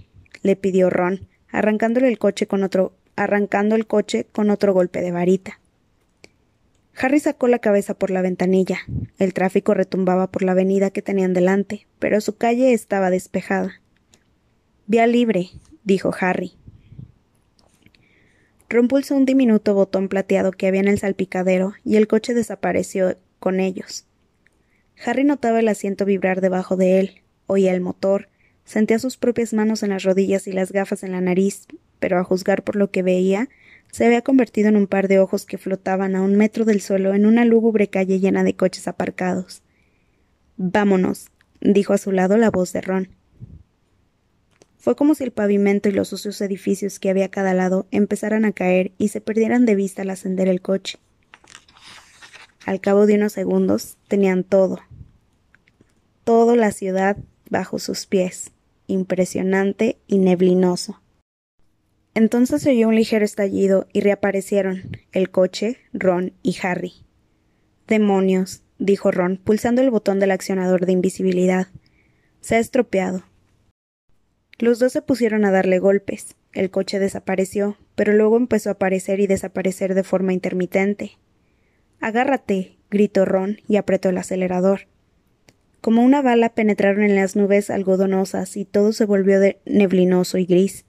le 0.43 0.57
pidió 0.57 0.91
Ron, 0.91 1.27
arrancándole 1.51 2.09
el 2.09 2.19
coche 2.19 2.47
con 2.47 2.63
otro, 2.63 2.93
arrancando 3.17 3.75
el 3.75 3.87
coche 3.87 4.27
con 4.33 4.51
otro 4.51 4.73
golpe 4.73 5.01
de 5.01 5.13
varita. 5.13 5.61
Harry 6.97 7.21
sacó 7.21 7.49
la 7.49 7.59
cabeza 7.59 7.95
por 7.95 8.11
la 8.11 8.23
ventanilla. 8.23 8.81
El 9.19 9.33
tráfico 9.33 9.75
retumbaba 9.75 10.31
por 10.31 10.43
la 10.43 10.53
avenida 10.53 10.91
que 10.91 11.03
tenían 11.03 11.33
delante, 11.33 11.87
pero 11.99 12.21
su 12.21 12.37
calle 12.37 12.73
estaba 12.73 13.11
despejada. 13.11 13.81
Vía 14.87 15.07
libre, 15.07 15.49
dijo 15.85 16.13
Harry. 16.21 16.53
Ron 18.69 18.89
pulsó 18.89 19.17
un 19.17 19.27
diminuto 19.27 19.75
botón 19.75 20.09
plateado 20.09 20.53
que 20.53 20.67
había 20.67 20.81
en 20.81 20.89
el 20.89 20.99
salpicadero 20.99 21.75
y 21.85 21.97
el 21.97 22.09
coche 22.09 22.35
desapareció 22.35 23.17
con 23.39 23.61
ellos. 23.61 24.07
Harry 25.05 25.25
notaba 25.25 25.61
el 25.61 25.69
asiento 25.69 26.05
vibrar 26.05 26.41
debajo 26.41 26.77
de 26.77 27.01
él, 27.01 27.23
oía 27.47 27.75
el 27.75 27.81
motor, 27.81 28.29
sentía 28.65 28.99
sus 28.99 29.17
propias 29.17 29.53
manos 29.53 29.83
en 29.83 29.91
las 29.91 30.03
rodillas 30.03 30.47
y 30.47 30.53
las 30.53 30.73
gafas 30.73 31.03
en 31.03 31.13
la 31.13 31.21
nariz, 31.21 31.67
pero 31.99 32.19
a 32.19 32.25
juzgar 32.25 32.63
por 32.63 32.77
lo 32.77 32.91
que 32.91 33.03
veía, 33.03 33.49
se 33.93 34.07
había 34.07 34.23
convertido 34.23 34.69
en 34.69 34.77
un 34.77 34.87
par 34.87 35.07
de 35.07 35.19
ojos 35.19 35.45
que 35.45 35.59
flotaban 35.59 36.17
a 36.17 36.23
un 36.23 36.37
metro 36.37 36.65
del 36.65 36.81
suelo 36.81 37.15
en 37.15 37.27
una 37.27 37.45
lúgubre 37.45 37.89
calle 37.89 38.21
llena 38.21 38.43
de 38.43 38.57
coches 38.57 38.89
aparcados. 38.89 39.63
Vámonos, 40.57 41.31
dijo 41.61 41.93
a 41.93 41.99
su 41.99 42.11
lado 42.11 42.37
la 42.37 42.51
voz 42.51 42.73
de 42.73 42.81
Ron. 42.81 43.09
Fue 44.79 44.97
como 44.97 45.15
si 45.15 45.23
el 45.23 45.31
pavimento 45.31 45.89
y 45.89 45.93
los 45.93 46.09
sucios 46.09 46.41
edificios 46.41 46.99
que 46.99 47.11
había 47.11 47.27
a 47.27 47.31
cada 47.31 47.55
lado 47.55 47.87
empezaran 47.91 48.45
a 48.45 48.53
caer 48.53 48.93
y 48.99 49.09
se 49.09 49.21
perdieran 49.21 49.65
de 49.67 49.77
vista 49.77 50.03
al 50.03 50.11
ascender 50.11 50.49
el 50.49 50.61
coche. 50.61 50.99
Al 52.65 52.81
cabo 52.81 53.07
de 53.07 53.15
unos 53.15 53.33
segundos 53.33 53.97
tenían 54.09 54.43
todo, 54.43 54.81
toda 56.25 56.57
la 56.57 56.73
ciudad 56.73 57.17
bajo 57.53 57.79
sus 57.79 58.07
pies, 58.07 58.51
impresionante 58.89 59.99
y 60.09 60.19
neblinoso. 60.19 61.01
Entonces 62.15 62.63
se 62.63 62.71
oyó 62.71 62.89
un 62.89 62.97
ligero 62.97 63.25
estallido 63.25 63.87
y 63.93 64.01
reaparecieron 64.01 64.97
el 65.13 65.31
coche, 65.31 65.79
Ron 65.93 66.33
y 66.43 66.57
Harry. 66.63 66.95
Demonios, 67.87 68.63
dijo 68.79 69.11
Ron, 69.11 69.37
pulsando 69.37 69.83
el 69.83 69.91
botón 69.91 70.19
del 70.19 70.31
accionador 70.31 70.87
de 70.87 70.93
invisibilidad. 70.93 71.69
Se 72.41 72.57
ha 72.57 72.59
estropeado. 72.59 73.25
Los 74.59 74.79
dos 74.79 74.93
se 74.93 75.03
pusieron 75.03 75.45
a 75.45 75.51
darle 75.51 75.79
golpes. 75.79 76.37
El 76.55 76.71
coche 76.71 76.99
desapareció, 76.99 77.77
pero 77.95 78.15
luego 78.15 78.37
empezó 78.37 78.71
a 78.71 78.75
aparecer 78.75 79.21
y 79.21 79.27
desaparecer 79.27 79.95
de 79.95 80.05
forma 80.05 80.33
intermitente. 80.33 81.19
Agárrate, 82.01 82.77
gritó 82.91 83.25
Ron 83.25 83.59
y 83.69 83.77
apretó 83.77 84.09
el 84.09 84.19
acelerador. 84.19 84.87
Como 85.83 86.05
una 86.05 86.23
bala 86.23 86.49
penetraron 86.51 87.03
en 87.03 87.17
las 87.17 87.35
nubes 87.35 87.69
algodonosas 87.69 88.57
y 88.57 88.65
todo 88.65 88.93
se 88.93 89.05
volvió 89.05 89.41
de 89.41 89.59
neblinoso 89.67 90.39
y 90.39 90.47
gris. 90.47 90.85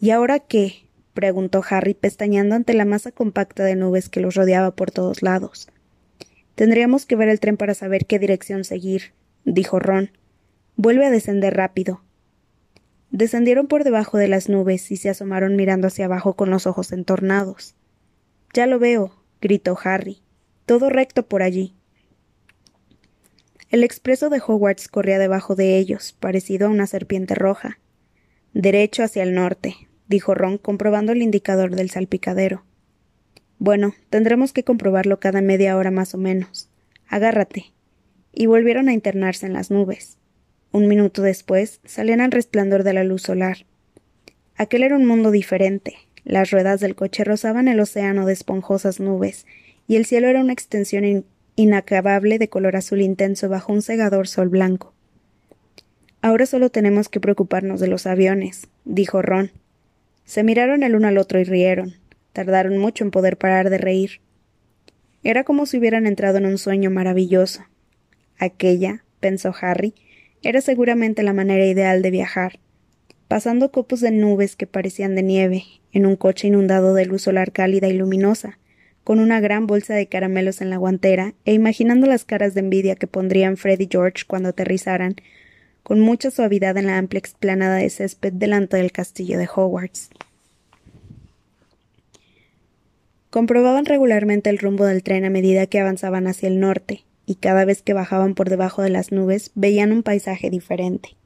¿Y 0.00 0.10
ahora 0.10 0.38
qué? 0.38 0.88
preguntó 1.12 1.62
Harry, 1.68 1.92
pestañeando 1.92 2.54
ante 2.54 2.72
la 2.72 2.86
masa 2.86 3.12
compacta 3.12 3.64
de 3.64 3.76
nubes 3.76 4.08
que 4.08 4.20
los 4.20 4.34
rodeaba 4.34 4.70
por 4.70 4.90
todos 4.90 5.22
lados. 5.22 5.68
Tendríamos 6.54 7.04
que 7.04 7.16
ver 7.16 7.28
el 7.28 7.38
tren 7.38 7.58
para 7.58 7.74
saber 7.74 8.06
qué 8.06 8.18
dirección 8.18 8.64
seguir, 8.64 9.12
dijo 9.44 9.78
Ron. 9.78 10.10
Vuelve 10.76 11.04
a 11.04 11.10
descender 11.10 11.54
rápido. 11.54 12.02
Descendieron 13.10 13.66
por 13.66 13.84
debajo 13.84 14.16
de 14.16 14.28
las 14.28 14.48
nubes 14.48 14.90
y 14.90 14.96
se 14.96 15.10
asomaron 15.10 15.54
mirando 15.54 15.88
hacia 15.88 16.06
abajo 16.06 16.34
con 16.34 16.48
los 16.48 16.66
ojos 16.66 16.92
entornados. 16.92 17.74
Ya 18.54 18.66
lo 18.66 18.78
veo, 18.78 19.22
gritó 19.42 19.76
Harry. 19.84 20.22
Todo 20.64 20.88
recto 20.88 21.28
por 21.28 21.42
allí. 21.42 21.77
El 23.70 23.84
expreso 23.84 24.30
de 24.30 24.40
Hogwarts 24.44 24.88
corría 24.88 25.18
debajo 25.18 25.54
de 25.54 25.76
ellos, 25.76 26.16
parecido 26.18 26.68
a 26.68 26.70
una 26.70 26.86
serpiente 26.86 27.34
roja. 27.34 27.78
Derecho 28.54 29.02
hacia 29.02 29.22
el 29.22 29.34
norte, 29.34 29.76
dijo 30.08 30.34
Ron, 30.34 30.56
comprobando 30.56 31.12
el 31.12 31.20
indicador 31.20 31.76
del 31.76 31.90
salpicadero. 31.90 32.64
Bueno, 33.58 33.94
tendremos 34.08 34.54
que 34.54 34.64
comprobarlo 34.64 35.20
cada 35.20 35.42
media 35.42 35.76
hora 35.76 35.90
más 35.90 36.14
o 36.14 36.18
menos. 36.18 36.70
Agárrate. 37.08 37.72
Y 38.32 38.46
volvieron 38.46 38.88
a 38.88 38.94
internarse 38.94 39.44
en 39.44 39.52
las 39.52 39.70
nubes. 39.70 40.16
Un 40.72 40.86
minuto 40.86 41.20
después 41.20 41.80
salían 41.84 42.22
al 42.22 42.30
resplandor 42.30 42.84
de 42.84 42.94
la 42.94 43.04
luz 43.04 43.22
solar. 43.22 43.66
Aquel 44.56 44.82
era 44.82 44.96
un 44.96 45.04
mundo 45.04 45.30
diferente. 45.30 45.94
Las 46.24 46.50
ruedas 46.50 46.80
del 46.80 46.94
coche 46.94 47.22
rozaban 47.22 47.68
el 47.68 47.80
océano 47.80 48.24
de 48.24 48.32
esponjosas 48.32 48.98
nubes, 48.98 49.44
y 49.86 49.96
el 49.96 50.06
cielo 50.06 50.28
era 50.28 50.40
una 50.40 50.52
extensión 50.52 51.04
inacabable 51.58 52.38
de 52.38 52.48
color 52.48 52.76
azul 52.76 53.00
intenso 53.00 53.48
bajo 53.48 53.72
un 53.72 53.82
cegador 53.82 54.28
sol 54.28 54.48
blanco. 54.48 54.94
Ahora 56.22 56.46
solo 56.46 56.70
tenemos 56.70 57.08
que 57.08 57.20
preocuparnos 57.20 57.80
de 57.80 57.88
los 57.88 58.06
aviones, 58.06 58.68
dijo 58.84 59.22
Ron. 59.22 59.50
Se 60.24 60.44
miraron 60.44 60.84
el 60.84 60.94
uno 60.94 61.08
al 61.08 61.18
otro 61.18 61.40
y 61.40 61.44
rieron. 61.44 61.96
Tardaron 62.32 62.78
mucho 62.78 63.02
en 63.02 63.10
poder 63.10 63.36
parar 63.38 63.70
de 63.70 63.78
reír. 63.78 64.20
Era 65.24 65.42
como 65.42 65.66
si 65.66 65.78
hubieran 65.78 66.06
entrado 66.06 66.38
en 66.38 66.46
un 66.46 66.58
sueño 66.58 66.90
maravilloso. 66.90 67.64
Aquella, 68.38 69.02
pensó 69.18 69.52
Harry, 69.60 69.94
era 70.42 70.60
seguramente 70.60 71.24
la 71.24 71.32
manera 71.32 71.66
ideal 71.66 72.02
de 72.02 72.12
viajar, 72.12 72.60
pasando 73.26 73.72
copos 73.72 74.00
de 74.00 74.12
nubes 74.12 74.54
que 74.54 74.68
parecían 74.68 75.16
de 75.16 75.24
nieve, 75.24 75.64
en 75.92 76.06
un 76.06 76.14
coche 76.14 76.46
inundado 76.46 76.94
de 76.94 77.06
luz 77.06 77.22
solar 77.22 77.50
cálida 77.50 77.88
y 77.88 77.94
luminosa, 77.94 78.58
con 79.08 79.20
una 79.20 79.40
gran 79.40 79.66
bolsa 79.66 79.94
de 79.94 80.06
caramelos 80.06 80.60
en 80.60 80.68
la 80.68 80.76
guantera, 80.76 81.32
e 81.46 81.54
imaginando 81.54 82.06
las 82.06 82.26
caras 82.26 82.52
de 82.52 82.60
envidia 82.60 82.94
que 82.94 83.06
pondrían 83.06 83.56
Fred 83.56 83.80
y 83.80 83.88
George 83.90 84.24
cuando 84.26 84.50
aterrizaran, 84.50 85.16
con 85.82 85.98
mucha 85.98 86.30
suavidad 86.30 86.76
en 86.76 86.88
la 86.88 86.98
amplia 86.98 87.18
explanada 87.18 87.76
de 87.76 87.88
césped 87.88 88.34
delante 88.34 88.76
del 88.76 88.92
castillo 88.92 89.38
de 89.38 89.48
Hogwarts. 89.48 90.10
Comprobaban 93.30 93.86
regularmente 93.86 94.50
el 94.50 94.58
rumbo 94.58 94.84
del 94.84 95.02
tren 95.02 95.24
a 95.24 95.30
medida 95.30 95.66
que 95.66 95.80
avanzaban 95.80 96.26
hacia 96.26 96.48
el 96.50 96.60
norte, 96.60 97.06
y 97.24 97.36
cada 97.36 97.64
vez 97.64 97.80
que 97.80 97.94
bajaban 97.94 98.34
por 98.34 98.50
debajo 98.50 98.82
de 98.82 98.90
las 98.90 99.10
nubes 99.10 99.52
veían 99.54 99.90
un 99.90 100.02
paisaje 100.02 100.50
diferente. 100.50 101.16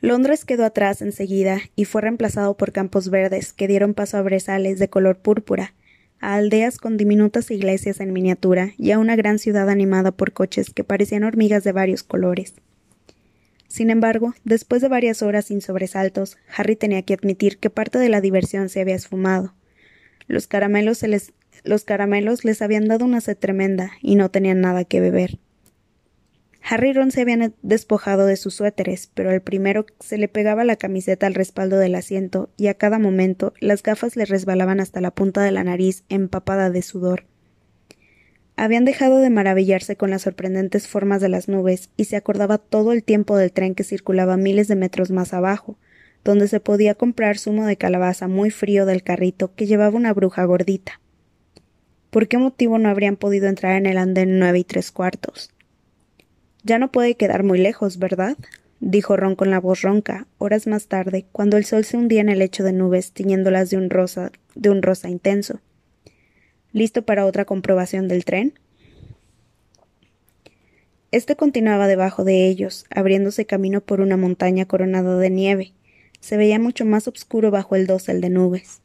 Londres 0.00 0.44
quedó 0.44 0.64
atrás 0.64 1.02
enseguida 1.02 1.60
y 1.76 1.84
fue 1.84 2.00
reemplazado 2.00 2.56
por 2.56 2.72
campos 2.72 3.10
verdes 3.10 3.52
que 3.52 3.68
dieron 3.68 3.94
paso 3.94 4.16
a 4.16 4.22
brezales 4.22 4.80
de 4.80 4.90
color 4.90 5.18
púrpura, 5.18 5.72
a 6.20 6.34
aldeas 6.34 6.78
con 6.78 6.96
diminutas 6.96 7.50
iglesias 7.50 8.00
en 8.00 8.12
miniatura 8.12 8.72
y 8.76 8.90
a 8.90 8.98
una 8.98 9.16
gran 9.16 9.38
ciudad 9.38 9.68
animada 9.68 10.12
por 10.12 10.32
coches 10.32 10.70
que 10.70 10.84
parecían 10.84 11.24
hormigas 11.24 11.64
de 11.64 11.72
varios 11.72 12.02
colores. 12.02 12.54
Sin 13.68 13.90
embargo, 13.90 14.34
después 14.44 14.82
de 14.82 14.88
varias 14.88 15.22
horas 15.22 15.46
sin 15.46 15.60
sobresaltos, 15.60 16.38
Harry 16.56 16.76
tenía 16.76 17.02
que 17.02 17.14
admitir 17.14 17.58
que 17.58 17.70
parte 17.70 17.98
de 17.98 18.08
la 18.08 18.20
diversión 18.20 18.68
se 18.68 18.80
había 18.80 18.96
esfumado. 18.96 19.54
Los 20.26 20.46
caramelos 20.46 20.98
se 20.98 21.08
les 21.08 21.32
los 21.62 21.84
caramelos 21.84 22.44
les 22.44 22.62
habían 22.62 22.86
dado 22.86 23.04
una 23.04 23.20
sed 23.20 23.36
tremenda 23.36 23.92
y 24.00 24.16
no 24.16 24.30
tenían 24.30 24.60
nada 24.60 24.84
que 24.84 25.00
beber. 25.00 25.38
Harry 26.62 26.90
y 26.90 26.92
Ron 26.92 27.10
se 27.10 27.22
habían 27.22 27.54
despojado 27.62 28.26
de 28.26 28.36
sus 28.36 28.54
suéteres, 28.54 29.10
pero 29.14 29.30
al 29.30 29.40
primero 29.40 29.86
se 29.98 30.18
le 30.18 30.28
pegaba 30.28 30.64
la 30.64 30.76
camiseta 30.76 31.26
al 31.26 31.34
respaldo 31.34 31.78
del 31.78 31.94
asiento 31.94 32.50
y 32.56 32.68
a 32.68 32.74
cada 32.74 32.98
momento 32.98 33.54
las 33.60 33.82
gafas 33.82 34.16
le 34.16 34.24
resbalaban 34.24 34.80
hasta 34.80 35.00
la 35.00 35.10
punta 35.10 35.42
de 35.42 35.52
la 35.52 35.64
nariz 35.64 36.04
empapada 36.08 36.70
de 36.70 36.82
sudor. 36.82 37.24
Habían 38.56 38.84
dejado 38.84 39.18
de 39.18 39.30
maravillarse 39.30 39.96
con 39.96 40.10
las 40.10 40.22
sorprendentes 40.22 40.86
formas 40.86 41.22
de 41.22 41.30
las 41.30 41.48
nubes 41.48 41.88
y 41.96 42.04
se 42.04 42.16
acordaba 42.16 42.58
todo 42.58 42.92
el 42.92 43.02
tiempo 43.02 43.36
del 43.38 43.52
tren 43.52 43.74
que 43.74 43.84
circulaba 43.84 44.36
miles 44.36 44.68
de 44.68 44.76
metros 44.76 45.10
más 45.10 45.32
abajo, 45.32 45.78
donde 46.24 46.46
se 46.46 46.60
podía 46.60 46.94
comprar 46.94 47.38
zumo 47.38 47.64
de 47.64 47.76
calabaza 47.76 48.28
muy 48.28 48.50
frío 48.50 48.84
del 48.84 49.02
carrito 49.02 49.54
que 49.54 49.66
llevaba 49.66 49.96
una 49.96 50.12
bruja 50.12 50.44
gordita. 50.44 51.00
¿Por 52.10 52.28
qué 52.28 52.36
motivo 52.36 52.78
no 52.78 52.90
habrían 52.90 53.16
podido 53.16 53.48
entrar 53.48 53.76
en 53.76 53.86
el 53.86 53.96
andén 53.96 54.38
nueve 54.38 54.58
y 54.58 54.64
tres 54.64 54.92
cuartos? 54.92 55.54
Ya 56.62 56.78
no 56.78 56.90
puede 56.92 57.14
quedar 57.14 57.42
muy 57.42 57.58
lejos, 57.58 57.98
¿verdad? 57.98 58.36
dijo 58.80 59.16
Ron 59.16 59.36
con 59.36 59.50
la 59.50 59.60
voz 59.60 59.82
ronca, 59.82 60.26
horas 60.38 60.66
más 60.66 60.86
tarde, 60.86 61.26
cuando 61.32 61.56
el 61.56 61.64
sol 61.64 61.84
se 61.84 61.96
hundía 61.96 62.22
en 62.22 62.30
el 62.30 62.38
lecho 62.38 62.64
de 62.64 62.72
nubes, 62.72 63.12
tiñéndolas 63.12 63.70
de 63.70 63.76
un 63.76 63.90
rosa, 63.90 64.32
de 64.54 64.70
un 64.70 64.82
rosa 64.82 65.08
intenso. 65.08 65.60
¿Listo 66.72 67.02
para 67.02 67.26
otra 67.26 67.44
comprobación 67.44 68.08
del 68.08 68.24
tren? 68.24 68.54
Este 71.12 71.34
continuaba 71.34 71.88
debajo 71.88 72.24
de 72.24 72.46
ellos, 72.46 72.86
abriéndose 72.88 73.44
camino 73.44 73.80
por 73.80 74.00
una 74.00 74.16
montaña 74.16 74.66
coronada 74.66 75.18
de 75.18 75.30
nieve. 75.30 75.72
Se 76.20 76.36
veía 76.36 76.58
mucho 76.58 76.84
más 76.84 77.08
oscuro 77.08 77.50
bajo 77.50 77.74
el 77.74 77.86
dosel 77.86 78.20
de 78.20 78.30
nubes. 78.30 78.80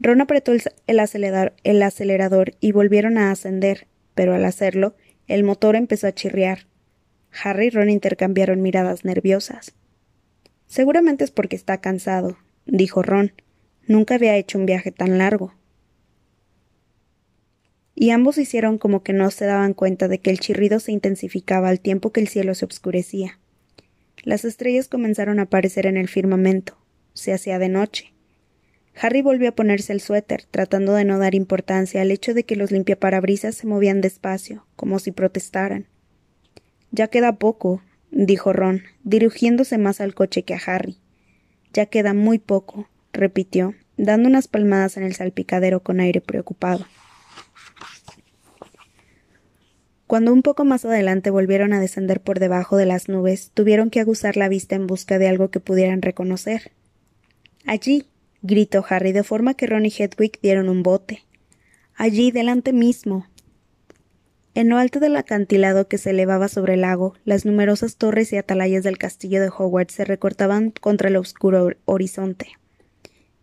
Ron 0.00 0.22
apretó 0.22 0.52
el, 0.86 1.00
acelerador, 1.00 2.54
y 2.60 2.72
volvieron 2.72 3.18
a 3.18 3.30
ascender, 3.30 3.86
pero 4.14 4.34
al 4.34 4.46
hacerlo, 4.46 4.94
el 5.30 5.44
motor 5.44 5.76
empezó 5.76 6.08
a 6.08 6.12
chirriar. 6.12 6.66
Harry 7.44 7.68
y 7.68 7.70
Ron 7.70 7.88
intercambiaron 7.88 8.62
miradas 8.62 9.04
nerviosas. 9.04 9.74
Seguramente 10.66 11.22
es 11.22 11.30
porque 11.30 11.54
está 11.54 11.80
cansado, 11.80 12.36
dijo 12.66 13.02
Ron. 13.02 13.32
Nunca 13.86 14.16
había 14.16 14.36
hecho 14.36 14.58
un 14.58 14.66
viaje 14.66 14.90
tan 14.90 15.18
largo. 15.18 15.54
Y 17.94 18.10
ambos 18.10 18.38
hicieron 18.38 18.76
como 18.76 19.04
que 19.04 19.12
no 19.12 19.30
se 19.30 19.46
daban 19.46 19.72
cuenta 19.72 20.08
de 20.08 20.18
que 20.18 20.30
el 20.30 20.40
chirrido 20.40 20.80
se 20.80 20.90
intensificaba 20.90 21.68
al 21.68 21.78
tiempo 21.78 22.10
que 22.10 22.20
el 22.20 22.28
cielo 22.28 22.54
se 22.56 22.64
oscurecía. 22.64 23.38
Las 24.24 24.44
estrellas 24.44 24.88
comenzaron 24.88 25.38
a 25.38 25.42
aparecer 25.42 25.86
en 25.86 25.96
el 25.96 26.08
firmamento. 26.08 26.76
Se 27.14 27.32
hacía 27.32 27.60
de 27.60 27.68
noche. 27.68 28.12
Harry 28.94 29.22
volvió 29.22 29.50
a 29.50 29.54
ponerse 29.54 29.92
el 29.92 30.00
suéter, 30.00 30.44
tratando 30.50 30.94
de 30.94 31.04
no 31.04 31.18
dar 31.18 31.34
importancia 31.34 32.02
al 32.02 32.10
hecho 32.10 32.34
de 32.34 32.44
que 32.44 32.56
los 32.56 32.70
limpiaparabrisas 32.70 33.54
se 33.54 33.66
movían 33.66 34.00
despacio, 34.00 34.66
como 34.76 34.98
si 34.98 35.12
protestaran. 35.12 35.86
Ya 36.90 37.08
queda 37.08 37.36
poco, 37.36 37.82
dijo 38.10 38.52
Ron, 38.52 38.82
dirigiéndose 39.04 39.78
más 39.78 40.00
al 40.00 40.14
coche 40.14 40.42
que 40.42 40.54
a 40.54 40.60
Harry. 40.66 40.98
Ya 41.72 41.86
queda 41.86 42.14
muy 42.14 42.38
poco, 42.38 42.88
repitió, 43.12 43.74
dando 43.96 44.28
unas 44.28 44.48
palmadas 44.48 44.96
en 44.96 45.04
el 45.04 45.14
salpicadero 45.14 45.82
con 45.82 46.00
aire 46.00 46.20
preocupado. 46.20 46.86
Cuando 50.10 50.32
un 50.32 50.42
poco 50.42 50.64
más 50.64 50.84
adelante 50.84 51.30
volvieron 51.30 51.72
a 51.72 51.80
descender 51.80 52.20
por 52.20 52.40
debajo 52.40 52.76
de 52.76 52.84
las 52.84 53.08
nubes, 53.08 53.52
tuvieron 53.54 53.90
que 53.90 54.00
aguzar 54.00 54.36
la 54.36 54.48
vista 54.48 54.74
en 54.74 54.88
busca 54.88 55.20
de 55.20 55.28
algo 55.28 55.52
que 55.52 55.60
pudieran 55.60 56.02
reconocer. 56.02 56.72
Allí, 57.64 58.08
gritó 58.42 58.84
Harry 58.88 59.12
de 59.12 59.22
forma 59.22 59.54
que 59.54 59.66
Ron 59.66 59.86
y 59.86 59.92
Hedwig 59.96 60.40
dieron 60.40 60.68
un 60.68 60.82
bote. 60.82 61.24
Allí, 61.94 62.30
delante 62.30 62.72
mismo. 62.72 63.26
En 64.54 64.68
lo 64.68 64.78
alto 64.78 64.98
del 64.98 65.16
acantilado 65.16 65.86
que 65.86 65.98
se 65.98 66.10
elevaba 66.10 66.48
sobre 66.48 66.74
el 66.74 66.80
lago, 66.80 67.14
las 67.24 67.44
numerosas 67.46 67.96
torres 67.96 68.32
y 68.32 68.36
atalayas 68.36 68.82
del 68.82 68.98
castillo 68.98 69.40
de 69.40 69.48
Hogwarts 69.48 69.94
se 69.94 70.04
recortaban 70.04 70.72
contra 70.72 71.08
el 71.08 71.16
oscuro 71.16 71.70
horizonte. 71.84 72.48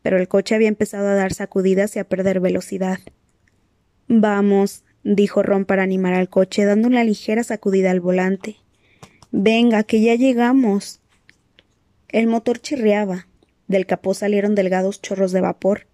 Pero 0.01 0.17
el 0.17 0.27
coche 0.27 0.55
había 0.55 0.67
empezado 0.67 1.07
a 1.07 1.13
dar 1.13 1.33
sacudidas 1.33 1.95
y 1.95 1.99
a 1.99 2.03
perder 2.03 2.39
velocidad. 2.39 2.99
Vamos, 4.07 4.83
dijo 5.03 5.43
Ron 5.43 5.65
para 5.65 5.83
animar 5.83 6.13
al 6.13 6.29
coche, 6.29 6.65
dando 6.65 6.87
una 6.87 7.03
ligera 7.03 7.43
sacudida 7.43 7.91
al 7.91 8.01
volante. 8.01 8.57
Venga, 9.31 9.83
que 9.83 10.01
ya 10.01 10.15
llegamos. 10.15 10.99
El 12.09 12.27
motor 12.27 12.59
chirriaba. 12.59 13.27
Del 13.67 13.85
capó 13.85 14.13
salieron 14.13 14.55
delgados 14.55 15.01
chorros 15.01 15.31
de 15.31 15.41
vapor. 15.41 15.87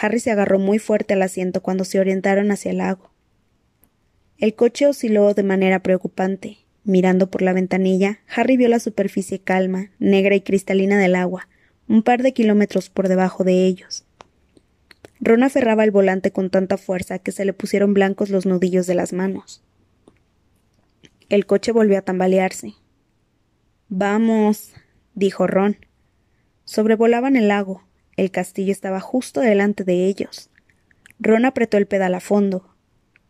Harry 0.00 0.20
se 0.20 0.30
agarró 0.30 0.58
muy 0.58 0.78
fuerte 0.78 1.14
al 1.14 1.22
asiento 1.22 1.62
cuando 1.62 1.84
se 1.84 1.98
orientaron 1.98 2.50
hacia 2.50 2.70
el 2.70 2.78
lago. 2.78 3.10
El 4.38 4.54
coche 4.54 4.86
osciló 4.86 5.34
de 5.34 5.42
manera 5.42 5.82
preocupante. 5.82 6.58
Mirando 6.84 7.30
por 7.30 7.42
la 7.42 7.52
ventanilla, 7.52 8.20
Harry 8.34 8.56
vio 8.56 8.68
la 8.68 8.80
superficie 8.80 9.38
calma, 9.38 9.90
negra 9.98 10.34
y 10.34 10.40
cristalina 10.40 10.98
del 10.98 11.14
agua, 11.14 11.48
un 11.88 12.02
par 12.02 12.22
de 12.22 12.32
kilómetros 12.32 12.88
por 12.88 13.08
debajo 13.08 13.44
de 13.44 13.66
ellos. 13.66 14.04
Ron 15.20 15.42
aferraba 15.42 15.84
el 15.84 15.90
volante 15.90 16.30
con 16.30 16.48
tanta 16.48 16.78
fuerza 16.78 17.18
que 17.18 17.32
se 17.32 17.44
le 17.44 17.52
pusieron 17.52 17.92
blancos 17.92 18.30
los 18.30 18.46
nudillos 18.46 18.86
de 18.86 18.94
las 18.94 19.12
manos. 19.12 19.62
El 21.28 21.44
coche 21.44 21.72
volvió 21.72 21.98
a 21.98 22.02
tambalearse. 22.02 22.74
Vamos, 23.88 24.72
dijo 25.14 25.46
Ron. 25.46 25.76
Sobrevolaban 26.70 27.34
el 27.34 27.48
lago. 27.48 27.82
El 28.16 28.30
castillo 28.30 28.70
estaba 28.70 29.00
justo 29.00 29.40
delante 29.40 29.82
de 29.82 30.06
ellos. 30.06 30.50
Ron 31.18 31.44
apretó 31.44 31.78
el 31.78 31.88
pedal 31.88 32.14
a 32.14 32.20
fondo. 32.20 32.76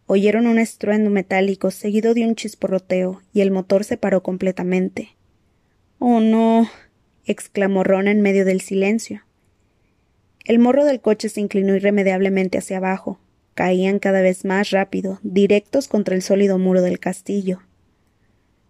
Oyeron 0.05 0.47
un 0.47 0.59
estruendo 0.59 1.09
metálico 1.09 1.71
seguido 1.71 2.13
de 2.13 2.27
un 2.27 2.35
chisporroteo 2.35 3.23
y 3.33 3.41
el 3.41 3.51
motor 3.51 3.85
se 3.85 3.97
paró 3.97 4.23
completamente. 4.23 5.17
Oh, 5.99 6.21
no. 6.21 6.69
exclamó 7.25 7.83
Ron 7.83 8.09
en 8.09 8.21
medio 8.21 8.45
del 8.45 8.61
silencio. 8.61 9.23
El 10.45 10.59
morro 10.59 10.85
del 10.85 11.01
coche 11.01 11.31
se 11.31 11.41
inclinó 11.41 11.75
irremediablemente 11.75 12.59
hacia 12.59 12.77
abajo. 12.77 13.21
Caían 13.55 14.01
cada 14.01 14.21
vez 14.21 14.45
más 14.45 14.69
rápido, 14.69 15.19
directos 15.23 15.89
contra 15.89 16.15
el 16.15 16.21
sólido 16.21 16.59
muro 16.59 16.83
del 16.83 16.99
castillo. 16.99 17.63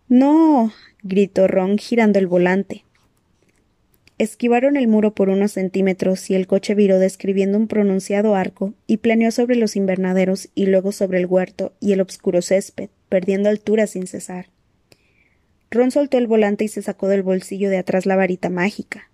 No. 0.07 0.73
gritó 1.03 1.49
Ron 1.49 1.77
girando 1.77 2.21
el 2.21 2.29
volante. 2.29 2.85
Esquivaron 4.21 4.77
el 4.77 4.87
muro 4.87 5.15
por 5.15 5.31
unos 5.31 5.53
centímetros 5.53 6.29
y 6.29 6.35
el 6.35 6.47
coche 6.47 6.75
viró 6.75 6.99
describiendo 6.99 7.57
un 7.57 7.69
pronunciado 7.69 8.35
arco 8.35 8.75
y 8.87 8.99
planeó 8.99 9.31
sobre 9.31 9.57
los 9.57 9.77
invernaderos 9.77 10.51
y 10.55 10.67
luego 10.67 10.93
sobre 10.93 11.19
el 11.19 11.25
huerto 11.25 11.73
y 11.81 11.93
el 11.93 12.03
obscuro 12.03 12.43
césped, 12.43 12.91
perdiendo 13.09 13.49
altura 13.49 13.87
sin 13.87 14.07
cesar. 14.07 14.49
Ron 15.71 15.91
soltó 15.91 16.19
el 16.19 16.27
volante 16.27 16.65
y 16.65 16.69
se 16.69 16.83
sacó 16.83 17.09
del 17.09 17.23
bolsillo 17.23 17.71
de 17.71 17.79
atrás 17.79 18.05
la 18.05 18.15
varita 18.15 18.51
mágica. 18.51 19.11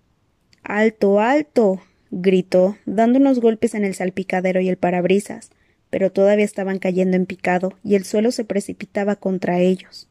Alto, 0.61 1.21
alto. 1.21 1.81
gritó, 2.11 2.77
dando 2.85 3.17
unos 3.17 3.39
golpes 3.39 3.75
en 3.75 3.85
el 3.85 3.95
salpicadero 3.95 4.59
y 4.59 4.67
el 4.67 4.75
parabrisas, 4.75 5.51
pero 5.89 6.11
todavía 6.11 6.43
estaban 6.43 6.79
cayendo 6.79 7.15
en 7.15 7.25
picado 7.25 7.77
y 7.81 7.95
el 7.95 8.03
suelo 8.03 8.31
se 8.31 8.43
precipitaba 8.43 9.15
contra 9.15 9.59
ellos. 9.59 10.09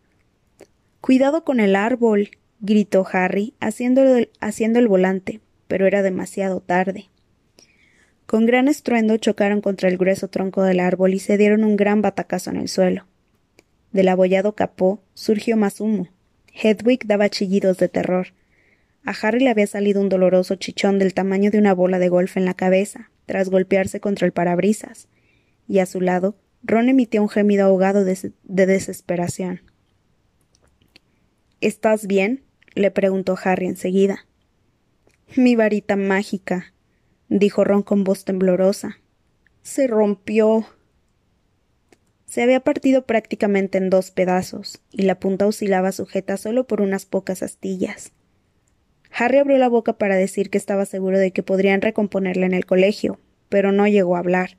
Cuidado 1.02 1.44
con 1.44 1.60
el 1.60 1.76
árbol. 1.76 2.30
Gritó 2.60 3.06
Harry, 3.12 3.54
haciendo 3.60 4.02
el, 4.78 4.88
volante, 4.88 5.40
pero 5.68 5.86
era 5.86 6.02
demasiado 6.02 6.60
tarde. 6.60 7.08
Con 8.26 8.46
gran 8.46 8.68
estruendo 8.68 9.16
chocaron 9.18 9.60
contra 9.60 9.88
el 9.88 9.98
grueso 9.98 10.28
tronco 10.28 10.62
del 10.62 10.80
árbol 10.80 11.14
y 11.14 11.18
se 11.18 11.36
dieron 11.36 11.64
un 11.64 11.76
gran 11.76 12.02
batacazo 12.02 12.50
en 12.50 12.56
el 12.56 12.68
suelo. 12.68 13.06
Del 13.92 14.08
abollado 14.08 14.54
capó 14.54 15.00
surgió 15.14 15.56
más 15.56 15.80
humo. 15.80 16.08
Hedwig 16.52 17.06
daba 17.06 17.28
chillidos 17.28 17.78
de 17.78 17.88
terror. 17.88 18.28
A 19.04 19.12
Harry 19.22 19.40
le 19.40 19.50
había 19.50 19.66
salido 19.66 20.00
un 20.00 20.08
doloroso 20.08 20.56
chichón 20.56 20.98
del 20.98 21.14
tamaño 21.14 21.50
de 21.50 21.58
una 21.58 21.74
bola 21.74 21.98
de 21.98 22.08
golf 22.08 22.36
en 22.36 22.44
la 22.44 22.54
cabeza, 22.54 23.10
tras 23.26 23.48
golpearse 23.48 24.00
contra 24.00 24.26
el 24.26 24.32
parabrisas, 24.32 25.08
y 25.68 25.78
a 25.78 25.86
su 25.86 26.00
lado 26.00 26.36
Ron 26.64 26.88
emitió 26.88 27.22
un 27.22 27.28
gemido 27.28 27.66
ahogado 27.66 28.04
de 28.04 28.66
desesperación. 28.66 29.60
¿Estás 31.60 32.06
bien? 32.06 32.45
Le 32.76 32.90
preguntó 32.92 33.36
Harry 33.42 33.66
enseguida. 33.66 34.26
Mi 35.34 35.56
varita 35.56 35.96
mágica, 35.96 36.72
dijo 37.28 37.64
Ron 37.64 37.82
con 37.82 38.04
voz 38.04 38.24
temblorosa. 38.24 38.98
Se 39.62 39.88
rompió. 39.88 40.66
Se 42.26 42.42
había 42.42 42.60
partido 42.60 43.06
prácticamente 43.06 43.78
en 43.78 43.90
dos 43.90 44.10
pedazos, 44.10 44.82
y 44.92 45.02
la 45.02 45.18
punta 45.18 45.46
oscilaba 45.46 45.90
sujeta 45.90 46.36
solo 46.36 46.66
por 46.66 46.80
unas 46.80 47.06
pocas 47.06 47.42
astillas. 47.42 48.12
Harry 49.10 49.38
abrió 49.38 49.56
la 49.58 49.68
boca 49.68 49.94
para 49.94 50.16
decir 50.16 50.50
que 50.50 50.58
estaba 50.58 50.84
seguro 50.84 51.18
de 51.18 51.32
que 51.32 51.42
podrían 51.42 51.80
recomponerla 51.80 52.46
en 52.46 52.54
el 52.54 52.66
colegio, 52.66 53.18
pero 53.48 53.72
no 53.72 53.88
llegó 53.88 54.16
a 54.16 54.20
hablar. 54.20 54.58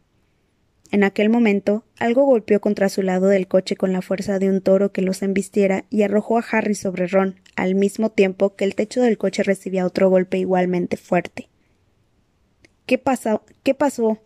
En 0.92 1.04
aquel 1.04 1.30
momento, 1.30 1.84
algo 2.00 2.26
golpeó 2.26 2.62
contra 2.62 2.88
su 2.88 3.02
lado 3.02 3.28
del 3.28 3.48
coche 3.48 3.76
con 3.76 3.92
la 3.92 4.02
fuerza 4.02 4.40
de 4.40 4.50
un 4.50 4.62
toro 4.62 4.92
que 4.92 5.02
los 5.02 5.22
embistiera 5.22 5.84
y 5.90 6.04
arrojó 6.04 6.38
a 6.38 6.46
Harry 6.50 6.76
sobre 6.76 7.08
Ron, 7.08 7.36
al 7.56 7.76
mismo 7.76 8.10
tiempo 8.10 8.56
que 8.56 8.64
el 8.64 8.76
techo 8.76 9.02
del 9.02 9.18
coche 9.18 9.44
recibía 9.44 9.86
otro 9.86 10.10
golpe 10.10 10.38
igualmente 10.38 10.96
fuerte. 10.96 11.50
¿Qué 12.86 12.98
pasó? 12.98 13.44
¿Qué 13.64 13.74
pasó? 13.74 14.20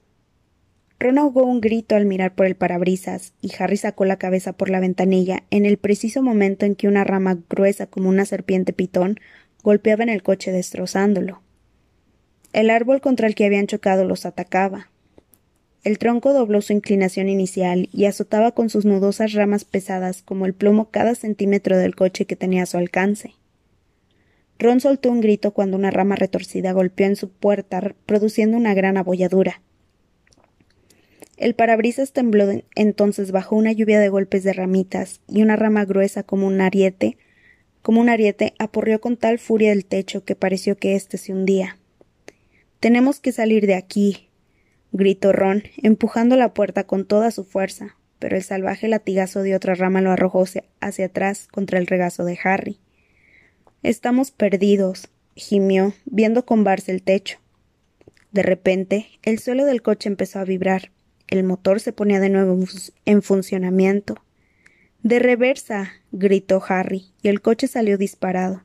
Ron 1.00 1.18
ahogó 1.18 1.46
un 1.46 1.62
grito 1.62 1.96
al 1.96 2.06
mirar 2.06 2.36
por 2.36 2.46
el 2.46 2.56
parabrisas, 2.56 3.34
y 3.42 3.52
Harry 3.58 3.78
sacó 3.78 4.06
la 4.06 4.18
cabeza 4.18 4.54
por 4.54 4.70
la 4.70 4.80
ventanilla 4.80 5.44
en 5.50 5.66
el 5.66 5.78
preciso 5.78 6.22
momento 6.22 6.68
en 6.68 6.76
que 6.76 6.88
una 6.88 7.04
rama 7.04 7.40
gruesa 7.50 7.88
como 7.88 8.08
una 8.08 8.26
serpiente 8.26 8.72
pitón 8.72 9.20
golpeaba 9.64 10.04
en 10.04 10.10
el 10.10 10.22
coche 10.22 10.52
destrozándolo. 10.52 11.42
El 12.54 12.70
árbol 12.70 13.02
contra 13.02 13.28
el 13.28 13.34
que 13.34 13.46
habían 13.46 13.66
chocado 13.66 14.06
los 14.06 14.28
atacaba. 14.28 14.92
El 15.84 15.98
tronco 15.98 16.32
dobló 16.34 16.62
su 16.62 16.74
inclinación 16.74 17.28
inicial 17.28 17.90
y 17.92 18.06
azotaba 18.06 18.52
con 18.52 18.70
sus 18.70 18.86
nudosas 18.86 19.34
ramas 19.34 19.66
pesadas 19.66 20.22
como 20.22 20.46
el 20.46 20.54
plomo 20.54 20.92
cada 20.92 21.16
centímetro 21.16 21.78
del 21.78 21.96
coche 21.96 22.26
que 22.26 22.36
tenía 22.36 22.64
a 22.64 22.68
su 22.68 22.78
alcance. 22.78 23.34
Ron 24.60 24.80
soltó 24.80 25.10
un 25.10 25.22
grito 25.22 25.52
cuando 25.52 25.78
una 25.78 25.90
rama 25.90 26.16
retorcida 26.16 26.72
golpeó 26.72 27.08
en 27.08 27.16
su 27.16 27.30
puerta, 27.30 27.96
produciendo 28.06 28.58
una 28.58 28.76
gran 28.76 28.96
abolladura. 28.96 29.64
El 31.36 31.56
parabrisas 31.56 32.12
tembló 32.12 32.46
entonces 32.76 33.32
bajo 33.32 33.56
una 33.56 33.72
lluvia 33.72 34.00
de 34.00 34.10
golpes 34.10 34.44
de 34.44 34.54
ramitas, 34.54 35.20
y 35.28 35.42
una 35.42 35.56
rama 35.56 35.86
gruesa 35.86 36.22
como 36.22 36.46
un 36.46 36.62
ariete, 36.62 37.18
como 37.82 38.00
un 38.02 38.10
ariete, 38.10 38.54
aporrió 38.60 39.02
con 39.02 39.18
tal 39.18 39.40
furia 39.40 39.72
el 39.72 39.86
techo 39.86 40.24
que 40.24 40.36
pareció 40.36 40.78
que 40.78 40.94
éste 40.94 41.18
se 41.18 41.34
hundía. 41.34 41.80
Tenemos 42.80 43.20
que 43.20 43.32
salir 43.32 43.66
de 43.66 43.74
aquí, 43.74 44.30
gritó 44.92 45.32
Ron, 45.32 45.64
empujando 45.82 46.36
la 46.36 46.54
puerta 46.54 46.86
con 46.86 47.06
toda 47.06 47.32
su 47.32 47.44
fuerza, 47.44 47.96
pero 48.20 48.36
el 48.36 48.44
salvaje 48.44 48.88
latigazo 48.88 49.42
de 49.42 49.56
otra 49.56 49.76
rama 49.76 50.02
lo 50.02 50.12
arrojó 50.12 50.46
hacia 50.80 51.06
atrás 51.06 51.48
contra 51.52 51.80
el 51.80 51.88
regazo 51.88 52.24
de 52.24 52.38
Harry. 52.44 52.80
Estamos 53.84 54.32
perdidos, 54.32 55.10
gimió, 55.36 55.94
viendo 56.06 56.46
combarse 56.46 56.92
el 56.92 57.02
techo. 57.02 57.40
De 58.32 58.44
repente, 58.44 59.08
el 59.24 59.40
suelo 59.40 59.66
del 59.66 59.82
coche 59.82 60.08
empezó 60.08 60.40
a 60.40 60.46
vibrar. 60.46 60.92
El 61.28 61.44
motor 61.44 61.80
se 61.80 61.94
ponía 61.94 62.20
de 62.20 62.30
nuevo 62.30 62.58
en 63.06 63.22
funcionamiento. 63.22 64.24
De 65.04 65.18
reversa, 65.18 65.94
gritó 66.12 66.62
Harry, 66.68 67.06
y 67.24 67.30
el 67.30 67.42
coche 67.42 67.68
salió 67.68 67.98
disparado. 67.98 68.64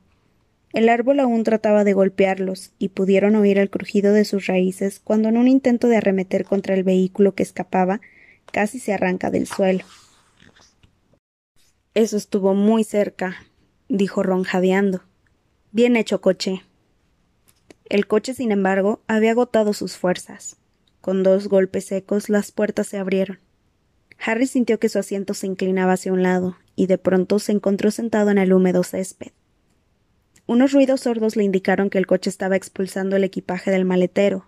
El 0.77 0.89
árbol 0.89 1.19
aún 1.19 1.43
trataba 1.43 1.83
de 1.83 1.93
golpearlos, 1.93 2.69
y 2.77 2.89
pudieron 2.89 3.35
oír 3.35 3.57
el 3.57 3.71
crujido 3.71 4.13
de 4.13 4.25
sus 4.25 4.45
raíces 4.45 5.01
cuando 5.03 5.27
en 5.27 5.37
un 5.37 5.47
intento 5.47 5.87
de 5.87 5.97
arremeter 5.97 6.45
contra 6.45 6.75
el 6.75 6.83
vehículo 6.83 7.33
que 7.33 7.41
escapaba, 7.41 7.99
casi 8.51 8.77
se 8.77 8.93
arranca 8.93 9.31
del 9.31 9.47
suelo. 9.47 9.83
Eso 11.95 12.15
estuvo 12.15 12.53
muy 12.53 12.83
cerca, 12.83 13.37
dijo 13.89 14.21
Ron 14.21 14.43
jadeando. 14.43 15.01
Bien 15.71 15.95
hecho, 15.95 16.21
coche. 16.21 16.61
El 17.89 18.05
coche, 18.05 18.35
sin 18.35 18.51
embargo, 18.51 19.01
había 19.07 19.31
agotado 19.31 19.73
sus 19.73 19.97
fuerzas. 19.97 20.57
Con 21.01 21.23
dos 21.23 21.47
golpes 21.47 21.85
secos 21.85 22.29
las 22.29 22.51
puertas 22.51 22.85
se 22.85 22.99
abrieron. 22.99 23.39
Harry 24.23 24.45
sintió 24.45 24.79
que 24.79 24.89
su 24.89 24.99
asiento 24.99 25.33
se 25.33 25.47
inclinaba 25.47 25.93
hacia 25.93 26.13
un 26.13 26.21
lado, 26.21 26.55
y 26.75 26.85
de 26.85 26.99
pronto 26.99 27.39
se 27.39 27.51
encontró 27.51 27.89
sentado 27.89 28.29
en 28.29 28.37
el 28.37 28.53
húmedo 28.53 28.83
césped. 28.83 29.31
Unos 30.47 30.71
ruidos 30.71 31.01
sordos 31.01 31.35
le 31.35 31.43
indicaron 31.43 31.89
que 31.89 31.97
el 31.97 32.07
coche 32.07 32.29
estaba 32.29 32.55
expulsando 32.55 33.17
el 33.17 33.25
equipaje 33.25 33.69
del 33.69 33.83
maletero. 33.83 34.45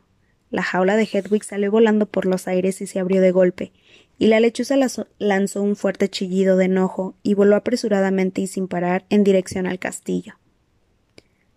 La 0.50 0.64
jaula 0.64 0.96
de 0.96 1.04
Hedwig 1.04 1.44
salió 1.44 1.72
volando 1.72 2.06
por 2.06 2.26
los 2.26 2.48
aires 2.48 2.80
y 2.80 2.88
se 2.88 3.00
abrió 3.00 3.20
de 3.20 3.32
golpe, 3.32 3.74
y 4.18 4.28
la 4.28 4.40
lechuza 4.40 4.76
lanzó 5.20 5.62
un 5.62 5.76
fuerte 5.76 6.08
chillido 6.08 6.56
de 6.56 6.66
enojo 6.66 7.16
y 7.22 7.34
voló 7.34 7.58
apresuradamente 7.58 8.40
y 8.40 8.48
sin 8.48 8.70
parar 8.70 9.06
en 9.10 9.26
dirección 9.26 9.68
al 9.68 9.78
castillo. 9.78 10.36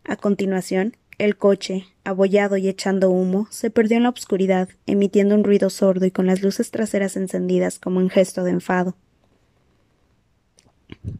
A 0.02 0.16
continuación, 0.16 0.96
el 1.18 1.36
coche, 1.36 1.86
abollado 2.02 2.56
y 2.56 2.68
echando 2.68 3.10
humo, 3.10 3.46
se 3.50 3.70
perdió 3.70 3.96
en 3.96 4.02
la 4.02 4.08
oscuridad, 4.08 4.68
emitiendo 4.86 5.36
un 5.36 5.44
ruido 5.44 5.70
sordo 5.70 6.04
y 6.04 6.10
con 6.10 6.26
las 6.26 6.42
luces 6.42 6.72
traseras 6.72 7.16
encendidas 7.16 7.78
como 7.78 8.00
en 8.00 8.10
gesto 8.10 8.42
de 8.42 8.50
enfado. 8.50 8.96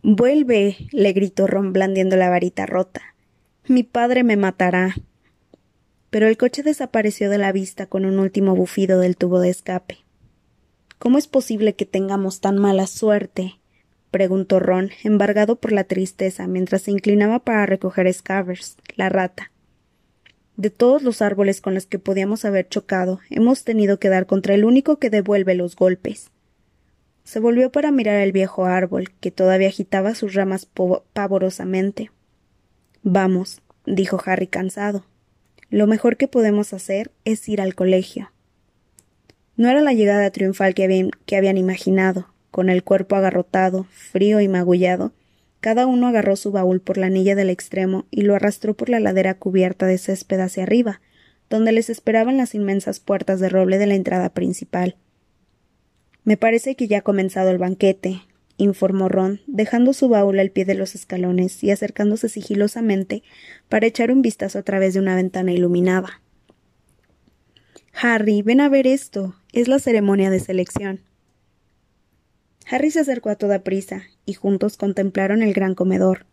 Vuelve. 0.03 0.77
le 0.91 1.13
gritó 1.13 1.47
Ron 1.47 1.73
blandiendo 1.73 2.17
la 2.17 2.29
varita 2.29 2.67
rota. 2.67 3.12
Mi 3.69 3.85
padre 3.85 4.25
me 4.25 4.37
matará. 4.37 4.97
Pero 6.11 6.27
el 6.27 6.37
coche 6.37 6.65
desapareció 6.65 7.31
de 7.31 7.39
la 7.39 7.53
vista 7.53 7.87
con 7.87 8.05
un 8.05 8.19
último 8.19 8.57
bufido 8.57 8.99
del 8.99 9.17
tubo 9.17 9.39
de 9.39 9.51
escape. 9.51 9.99
¿Cómo 10.99 11.17
es 11.17 11.29
posible 11.29 11.75
que 11.75 11.87
tengamos 11.87 12.41
tan 12.41 12.59
mala 12.59 12.89
suerte? 12.89 13.61
preguntó 14.11 14.59
Ron, 14.59 14.91
embargado 15.05 15.57
por 15.57 15.71
la 15.71 15.85
tristeza, 15.85 16.49
mientras 16.49 16.83
se 16.83 16.91
inclinaba 16.91 17.39
para 17.39 17.65
recoger 17.65 18.13
Scavers, 18.13 18.77
la 18.97 19.09
rata. 19.09 19.53
De 20.57 20.71
todos 20.71 21.03
los 21.03 21.23
árboles 21.23 21.61
con 21.61 21.75
los 21.75 21.87
que 21.87 22.01
podíamos 22.01 22.45
haber 22.45 22.69
chocado, 22.69 23.21
hemos 23.31 23.63
tenido 23.63 23.99
que 23.99 24.09
dar 24.09 24.27
contra 24.27 24.55
el 24.55 24.65
único 24.65 24.99
que 24.99 25.09
devuelve 25.09 25.55
los 25.55 25.77
golpes. 25.77 26.31
Se 27.23 27.39
volvió 27.39 27.71
para 27.71 27.93
mirar 27.93 28.21
el 28.21 28.33
viejo 28.33 28.65
árbol, 28.67 29.11
que 29.21 29.31
todavía 29.31 29.69
agitaba 29.69 30.17
sus 30.17 30.35
ramas 30.35 30.69
pavorosamente. 31.13 32.11
Vamos, 33.05 33.61
dijo 33.85 34.21
Harry 34.25 34.47
cansado. 34.47 35.05
Lo 35.71 35.87
mejor 35.87 36.17
que 36.17 36.29
podemos 36.29 36.73
hacer 36.73 37.11
es 37.25 37.49
ir 37.49 37.61
al 37.61 37.75
colegio. 37.75 38.31
No 39.57 39.69
era 39.69 39.81
la 39.81 39.93
llegada 39.93 40.31
triunfal 40.31 40.75
que 40.75 40.85
habían, 40.85 41.11
que 41.27 41.37
habían 41.37 41.59
imaginado. 41.59 42.29
Con 42.53 42.69
el 42.69 42.85
cuerpo 42.85 43.17
agarrotado, 43.17 43.85
frío 43.91 44.41
y 44.41 44.47
magullado, 44.47 45.13
cada 45.61 45.87
uno 45.87 46.09
agarró 46.09 46.37
su 46.37 46.53
baúl 46.53 46.81
por 46.81 46.99
la 46.99 47.07
anilla 47.07 47.35
del 47.35 47.51
extremo 47.51 48.05
y 48.11 48.23
lo 48.23 48.35
arrastró 48.35 48.75
por 48.75 48.89
la 48.89 49.01
ladera 49.01 49.35
cubierta 49.35 49.87
de 49.87 49.97
césped 49.97 50.39
hacia 50.41 50.65
arriba, 50.65 51.01
donde 51.49 51.73
les 51.73 51.89
esperaban 51.91 52.37
las 52.37 52.55
inmensas 52.55 53.01
puertas 53.01 53.41
de 53.41 53.49
roble 53.49 53.79
de 53.79 53.87
la 53.87 53.95
entrada 53.95 54.29
principal. 54.29 54.97
Me 56.25 56.37
parece 56.37 56.77
que 56.77 56.89
ya 56.89 56.99
ha 56.99 57.03
comenzado 57.03 57.51
el 57.51 57.59
banquete, 57.59 58.23
informó 58.63 59.09
Ron, 59.09 59.41
dejando 59.47 59.93
su 59.93 60.09
baúl 60.09 60.39
al 60.39 60.51
pie 60.51 60.65
de 60.65 60.75
los 60.75 60.95
escalones 60.95 61.63
y 61.63 61.71
acercándose 61.71 62.29
sigilosamente 62.29 63.23
para 63.69 63.87
echar 63.87 64.11
un 64.11 64.23
vistazo 64.23 64.59
a 64.59 64.63
través 64.63 64.95
de 64.95 65.01
una 65.01 65.17
ventana 65.17 65.53
iluminada. 65.53 66.21
Harry, 67.95 68.43
ven 68.43 68.61
a 68.61 68.69
ver 68.69 68.87
esto. 68.87 69.35
Es 69.53 69.69
la 69.69 69.79
ceremonia 69.79 70.31
de 70.31 70.41
selección. 70.41 71.01
Harry 72.71 72.91
se 72.91 73.01
acercó 73.01 73.29
a 73.29 73.37
toda 73.37 73.65
prisa, 73.65 74.03
y 74.25 74.35
juntos 74.35 74.77
contemplaron 74.77 75.43
el 75.43 75.53
gran 75.53 75.75
comedor. 75.75 76.27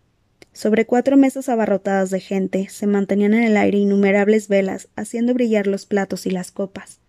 Sobre 0.54 0.86
cuatro 0.86 1.18
mesas 1.18 1.50
abarrotadas 1.50 2.10
de 2.10 2.20
gente 2.20 2.70
se 2.70 2.88
mantenían 2.88 3.34
en 3.34 3.44
el 3.44 3.58
aire 3.58 3.78
innumerables 3.78 4.48
velas, 4.48 4.88
haciendo 4.96 5.34
brillar 5.34 5.68
los 5.68 5.86
platos 5.86 6.26
y 6.26 6.32
las 6.32 6.52
copas. 6.52 7.00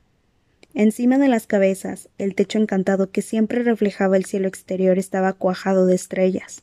Encima 0.74 1.18
de 1.18 1.28
las 1.28 1.46
cabezas, 1.46 2.08
el 2.18 2.34
techo 2.34 2.58
encantado 2.58 3.10
que 3.10 3.22
siempre 3.22 3.62
reflejaba 3.62 4.16
el 4.16 4.24
cielo 4.24 4.46
exterior 4.46 4.98
estaba 4.98 5.32
cuajado 5.32 5.86
de 5.86 5.96
estrellas. 5.96 6.62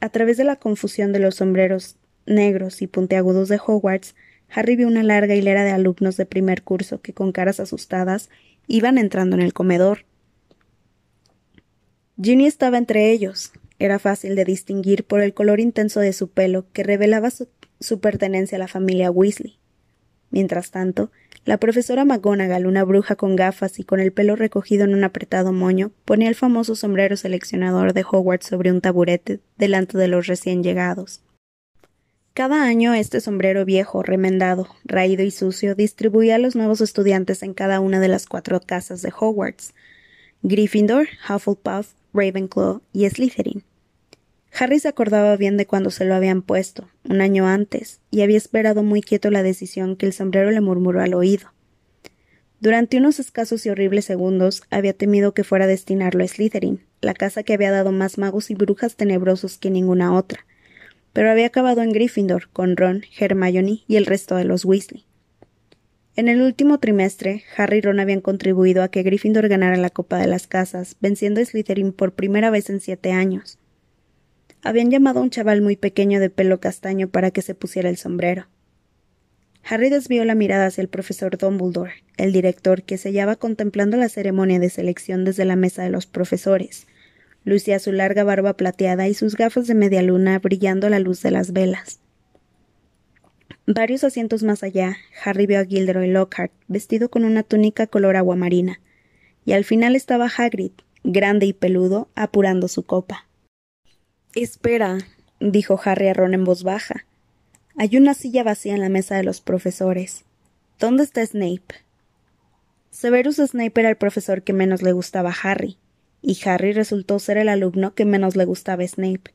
A 0.00 0.08
través 0.08 0.36
de 0.36 0.44
la 0.44 0.56
confusión 0.56 1.12
de 1.12 1.20
los 1.20 1.36
sombreros 1.36 1.96
negros 2.26 2.82
y 2.82 2.88
puntiagudos 2.88 3.48
de 3.48 3.60
Hogwarts, 3.64 4.14
Harry 4.48 4.76
vio 4.76 4.88
una 4.88 5.02
larga 5.02 5.34
hilera 5.34 5.64
de 5.64 5.70
alumnos 5.70 6.16
de 6.16 6.26
primer 6.26 6.62
curso 6.62 7.00
que, 7.00 7.12
con 7.12 7.32
caras 7.32 7.60
asustadas, 7.60 8.28
iban 8.66 8.98
entrando 8.98 9.36
en 9.36 9.42
el 9.42 9.52
comedor. 9.52 10.04
Ginny 12.20 12.46
estaba 12.46 12.78
entre 12.78 13.10
ellos. 13.12 13.52
Era 13.78 13.98
fácil 13.98 14.36
de 14.36 14.44
distinguir 14.44 15.04
por 15.04 15.20
el 15.20 15.34
color 15.34 15.60
intenso 15.60 16.00
de 16.00 16.12
su 16.12 16.28
pelo 16.28 16.66
que 16.72 16.82
revelaba 16.82 17.30
su, 17.30 17.48
su 17.78 18.00
pertenencia 18.00 18.56
a 18.56 18.58
la 18.58 18.68
familia 18.68 19.10
Weasley. 19.10 19.58
Mientras 20.36 20.70
tanto, 20.70 21.10
la 21.46 21.56
profesora 21.56 22.04
McGonagall, 22.04 22.66
una 22.66 22.84
bruja 22.84 23.16
con 23.16 23.36
gafas 23.36 23.78
y 23.78 23.84
con 23.84 24.00
el 24.00 24.12
pelo 24.12 24.36
recogido 24.36 24.84
en 24.84 24.92
un 24.92 25.02
apretado 25.02 25.50
moño, 25.50 25.92
ponía 26.04 26.28
el 26.28 26.34
famoso 26.34 26.74
sombrero 26.74 27.16
seleccionador 27.16 27.94
de 27.94 28.04
Hogwarts 28.04 28.44
sobre 28.44 28.70
un 28.70 28.82
taburete 28.82 29.40
delante 29.56 29.96
de 29.96 30.08
los 30.08 30.26
recién 30.26 30.62
llegados. 30.62 31.22
Cada 32.34 32.64
año 32.64 32.92
este 32.92 33.22
sombrero 33.22 33.64
viejo, 33.64 34.02
remendado, 34.02 34.68
raído 34.84 35.22
y 35.22 35.30
sucio 35.30 35.74
distribuía 35.74 36.34
a 36.34 36.38
los 36.38 36.54
nuevos 36.54 36.82
estudiantes 36.82 37.42
en 37.42 37.54
cada 37.54 37.80
una 37.80 37.98
de 37.98 38.08
las 38.08 38.26
cuatro 38.26 38.60
casas 38.60 39.00
de 39.00 39.14
Hogwarts 39.18 39.72
Gryffindor, 40.42 41.08
Hufflepuff, 41.30 41.94
Ravenclaw 42.12 42.82
y 42.92 43.08
Slytherin. 43.08 43.64
Harry 44.52 44.78
se 44.78 44.88
acordaba 44.88 45.36
bien 45.36 45.56
de 45.56 45.66
cuando 45.66 45.90
se 45.90 46.04
lo 46.04 46.14
habían 46.14 46.42
puesto, 46.42 46.88
un 47.04 47.20
año 47.20 47.46
antes, 47.46 48.00
y 48.10 48.22
había 48.22 48.38
esperado 48.38 48.82
muy 48.82 49.02
quieto 49.02 49.30
la 49.30 49.42
decisión 49.42 49.96
que 49.96 50.06
el 50.06 50.12
sombrero 50.12 50.50
le 50.50 50.60
murmuró 50.60 51.02
al 51.02 51.14
oído. 51.14 51.52
Durante 52.58 52.96
unos 52.96 53.20
escasos 53.20 53.66
y 53.66 53.68
horribles 53.68 54.06
segundos 54.06 54.62
había 54.70 54.94
temido 54.94 55.34
que 55.34 55.44
fuera 55.44 55.66
a 55.66 55.68
destinarlo 55.68 56.24
a 56.24 56.28
Slytherin, 56.28 56.80
la 57.02 57.12
casa 57.12 57.42
que 57.42 57.52
había 57.52 57.70
dado 57.70 57.92
más 57.92 58.16
magos 58.16 58.50
y 58.50 58.54
brujas 58.54 58.96
tenebrosos 58.96 59.58
que 59.58 59.70
ninguna 59.70 60.14
otra, 60.14 60.46
pero 61.12 61.30
había 61.30 61.46
acabado 61.46 61.82
en 61.82 61.92
Gryffindor, 61.92 62.48
con 62.50 62.76
Ron, 62.76 63.02
Hermione 63.18 63.82
y 63.86 63.96
el 63.96 64.06
resto 64.06 64.36
de 64.36 64.44
los 64.44 64.64
Weasley. 64.64 65.04
En 66.14 66.28
el 66.28 66.40
último 66.40 66.78
trimestre, 66.78 67.44
Harry 67.58 67.78
y 67.78 67.80
Ron 67.82 68.00
habían 68.00 68.22
contribuido 68.22 68.82
a 68.82 68.88
que 68.88 69.02
Gryffindor 69.02 69.48
ganara 69.48 69.76
la 69.76 69.90
Copa 69.90 70.16
de 70.16 70.26
las 70.26 70.46
Casas, 70.46 70.96
venciendo 70.98 71.42
a 71.42 71.44
Slytherin 71.44 71.92
por 71.92 72.14
primera 72.14 72.48
vez 72.48 72.70
en 72.70 72.80
siete 72.80 73.12
años 73.12 73.58
habían 74.68 74.90
llamado 74.90 75.20
a 75.20 75.22
un 75.22 75.30
chaval 75.30 75.62
muy 75.62 75.76
pequeño 75.76 76.20
de 76.20 76.30
pelo 76.30 76.60
castaño 76.60 77.08
para 77.08 77.30
que 77.30 77.42
se 77.42 77.54
pusiera 77.54 77.88
el 77.88 77.96
sombrero. 77.96 78.46
Harry 79.68 79.90
desvió 79.90 80.24
la 80.24 80.34
mirada 80.34 80.66
hacia 80.66 80.82
el 80.82 80.88
profesor 80.88 81.38
Dumbledore, 81.38 82.04
el 82.16 82.32
director 82.32 82.82
que 82.82 82.98
se 82.98 83.08
hallaba 83.08 83.36
contemplando 83.36 83.96
la 83.96 84.08
ceremonia 84.08 84.60
de 84.60 84.70
selección 84.70 85.24
desde 85.24 85.44
la 85.44 85.56
mesa 85.56 85.82
de 85.82 85.90
los 85.90 86.06
profesores. 86.06 86.86
Lucía 87.44 87.78
su 87.78 87.90
larga 87.92 88.22
barba 88.22 88.56
plateada 88.56 89.08
y 89.08 89.14
sus 89.14 89.36
gafas 89.36 89.66
de 89.66 89.74
media 89.74 90.02
luna 90.02 90.38
brillando 90.38 90.86
a 90.86 90.90
la 90.90 91.00
luz 91.00 91.22
de 91.22 91.32
las 91.32 91.52
velas. 91.52 92.00
Varios 93.66 94.04
asientos 94.04 94.44
más 94.44 94.62
allá, 94.62 94.96
Harry 95.24 95.46
vio 95.46 95.58
a 95.58 95.64
Gilderoy 95.64 96.08
Lockhart, 96.08 96.52
vestido 96.68 97.08
con 97.08 97.24
una 97.24 97.42
túnica 97.42 97.88
color 97.88 98.14
aguamarina, 98.14 98.80
y 99.44 99.52
al 99.52 99.64
final 99.64 99.96
estaba 99.96 100.26
Hagrid, 100.26 100.72
grande 101.02 101.46
y 101.46 101.52
peludo, 101.52 102.08
apurando 102.14 102.68
su 102.68 102.84
copa. 102.84 103.25
Espera, 104.36 104.98
dijo 105.40 105.80
Harry 105.82 106.08
a 106.08 106.12
Ron 106.12 106.34
en 106.34 106.44
voz 106.44 106.62
baja. 106.62 107.06
Hay 107.74 107.96
una 107.96 108.12
silla 108.12 108.42
vacía 108.42 108.74
en 108.74 108.82
la 108.82 108.90
mesa 108.90 109.16
de 109.16 109.22
los 109.22 109.40
profesores. 109.40 110.26
¿Dónde 110.78 111.04
está 111.04 111.24
Snape? 111.24 111.76
Severus 112.90 113.36
Snape 113.36 113.80
era 113.80 113.88
el 113.88 113.96
profesor 113.96 114.42
que 114.42 114.52
menos 114.52 114.82
le 114.82 114.92
gustaba 114.92 115.30
a 115.30 115.36
Harry, 115.42 115.78
y 116.20 116.38
Harry 116.44 116.74
resultó 116.74 117.18
ser 117.18 117.38
el 117.38 117.48
alumno 117.48 117.94
que 117.94 118.04
menos 118.04 118.36
le 118.36 118.44
gustaba 118.44 118.84
a 118.84 118.86
Snape, 118.86 119.32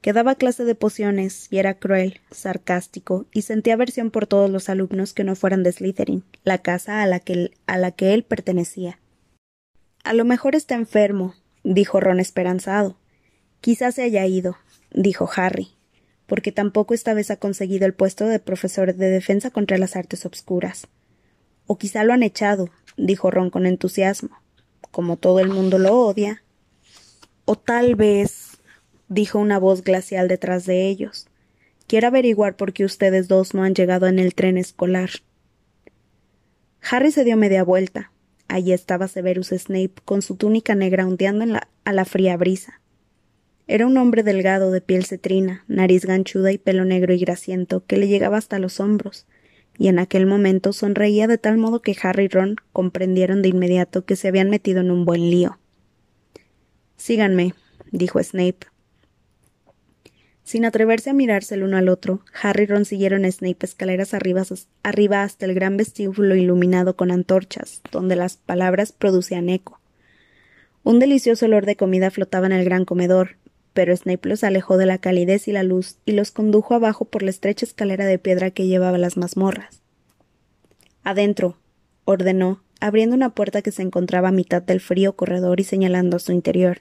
que 0.00 0.14
daba 0.14 0.34
clase 0.34 0.64
de 0.64 0.74
pociones 0.74 1.48
y 1.50 1.58
era 1.58 1.74
cruel, 1.74 2.22
sarcástico 2.30 3.26
y 3.34 3.42
sentía 3.42 3.74
aversión 3.74 4.10
por 4.10 4.26
todos 4.26 4.48
los 4.48 4.70
alumnos 4.70 5.12
que 5.12 5.24
no 5.24 5.36
fueran 5.36 5.62
de 5.62 5.72
Slytherin, 5.72 6.24
la 6.44 6.56
casa 6.56 7.02
a 7.02 7.06
la 7.06 7.20
que, 7.20 7.50
a 7.66 7.76
la 7.76 7.90
que 7.90 8.14
él 8.14 8.22
pertenecía. 8.22 8.98
A 10.04 10.14
lo 10.14 10.24
mejor 10.24 10.54
está 10.54 10.74
enfermo, 10.74 11.34
dijo 11.64 12.00
Ron 12.00 12.18
esperanzado. 12.18 12.96
Quizás 13.60 13.96
se 13.96 14.02
haya 14.02 14.24
ido, 14.26 14.56
dijo 14.92 15.28
Harry, 15.34 15.68
porque 16.26 16.52
tampoco 16.52 16.94
esta 16.94 17.14
vez 17.14 17.30
ha 17.30 17.36
conseguido 17.36 17.86
el 17.86 17.94
puesto 17.94 18.26
de 18.26 18.38
profesor 18.38 18.94
de 18.94 19.10
defensa 19.10 19.50
contra 19.50 19.78
las 19.78 19.96
artes 19.96 20.24
obscuras. 20.26 20.86
O 21.66 21.76
quizá 21.76 22.04
lo 22.04 22.12
han 22.12 22.22
echado, 22.22 22.70
dijo 22.96 23.30
Ron 23.30 23.50
con 23.50 23.66
entusiasmo. 23.66 24.30
Como 24.90 25.16
todo 25.16 25.40
el 25.40 25.48
mundo 25.48 25.78
lo 25.78 25.98
odia. 26.00 26.42
O 27.44 27.56
tal 27.56 27.94
vez, 27.94 28.58
dijo 29.08 29.38
una 29.38 29.58
voz 29.58 29.82
glacial 29.82 30.28
detrás 30.28 30.64
de 30.66 30.88
ellos. 30.88 31.26
Quiero 31.86 32.08
averiguar 32.08 32.56
por 32.56 32.72
qué 32.72 32.84
ustedes 32.84 33.28
dos 33.28 33.54
no 33.54 33.62
han 33.64 33.74
llegado 33.74 34.06
en 34.06 34.18
el 34.18 34.34
tren 34.34 34.58
escolar. 34.58 35.10
Harry 36.82 37.10
se 37.10 37.24
dio 37.24 37.36
media 37.36 37.64
vuelta. 37.64 38.12
Allí 38.46 38.72
estaba 38.72 39.08
Severus 39.08 39.48
Snape 39.48 39.94
con 40.04 40.22
su 40.22 40.36
túnica 40.36 40.74
negra 40.74 41.06
ondeando 41.06 41.60
a 41.84 41.92
la 41.92 42.04
fría 42.04 42.36
brisa. 42.36 42.80
Era 43.70 43.86
un 43.86 43.98
hombre 43.98 44.22
delgado 44.22 44.70
de 44.70 44.80
piel 44.80 45.04
cetrina, 45.04 45.62
nariz 45.68 46.06
ganchuda 46.06 46.50
y 46.50 46.56
pelo 46.56 46.86
negro 46.86 47.12
y 47.12 47.18
grasiento 47.18 47.84
que 47.86 47.98
le 47.98 48.08
llegaba 48.08 48.38
hasta 48.38 48.58
los 48.58 48.80
hombros, 48.80 49.26
y 49.76 49.88
en 49.88 49.98
aquel 49.98 50.24
momento 50.24 50.72
sonreía 50.72 51.26
de 51.26 51.36
tal 51.36 51.58
modo 51.58 51.82
que 51.82 51.94
Harry 52.02 52.24
y 52.24 52.28
Ron 52.28 52.56
comprendieron 52.72 53.42
de 53.42 53.50
inmediato 53.50 54.06
que 54.06 54.16
se 54.16 54.26
habían 54.26 54.48
metido 54.48 54.80
en 54.80 54.90
un 54.90 55.04
buen 55.04 55.30
lío. 55.30 55.58
Síganme, 56.96 57.54
dijo 57.92 58.22
Snape. 58.22 58.66
Sin 60.44 60.64
atreverse 60.64 61.10
a 61.10 61.14
mirarse 61.14 61.54
el 61.54 61.62
uno 61.62 61.76
al 61.76 61.90
otro, 61.90 62.22
Harry 62.42 62.62
y 62.62 62.66
Ron 62.66 62.86
siguieron 62.86 63.26
a 63.26 63.30
Snape 63.30 63.66
escaleras 63.66 64.14
arriba, 64.14 65.22
hasta 65.22 65.44
el 65.44 65.52
gran 65.52 65.76
vestíbulo 65.76 66.34
iluminado 66.36 66.96
con 66.96 67.10
antorchas, 67.10 67.82
donde 67.92 68.16
las 68.16 68.38
palabras 68.38 68.92
producían 68.92 69.50
eco. 69.50 69.78
Un 70.84 71.00
delicioso 71.00 71.44
olor 71.44 71.66
de 71.66 71.76
comida 71.76 72.10
flotaba 72.10 72.46
en 72.46 72.52
el 72.52 72.64
gran 72.64 72.86
comedor, 72.86 73.36
pero 73.78 73.96
Snape 73.96 74.28
los 74.28 74.42
alejó 74.42 74.76
de 74.76 74.86
la 74.86 74.98
calidez 74.98 75.46
y 75.46 75.52
la 75.52 75.62
luz 75.62 75.98
y 76.04 76.10
los 76.10 76.32
condujo 76.32 76.74
abajo 76.74 77.04
por 77.04 77.22
la 77.22 77.30
estrecha 77.30 77.64
escalera 77.64 78.06
de 78.06 78.18
piedra 78.18 78.50
que 78.50 78.66
llevaba 78.66 78.96
a 78.96 78.98
las 78.98 79.16
mazmorras. 79.16 79.82
Adentro, 81.04 81.58
ordenó, 82.04 82.60
abriendo 82.80 83.14
una 83.14 83.30
puerta 83.30 83.62
que 83.62 83.70
se 83.70 83.82
encontraba 83.82 84.30
a 84.30 84.32
mitad 84.32 84.62
del 84.62 84.80
frío 84.80 85.14
corredor 85.14 85.60
y 85.60 85.62
señalando 85.62 86.18
su 86.18 86.32
interior. 86.32 86.80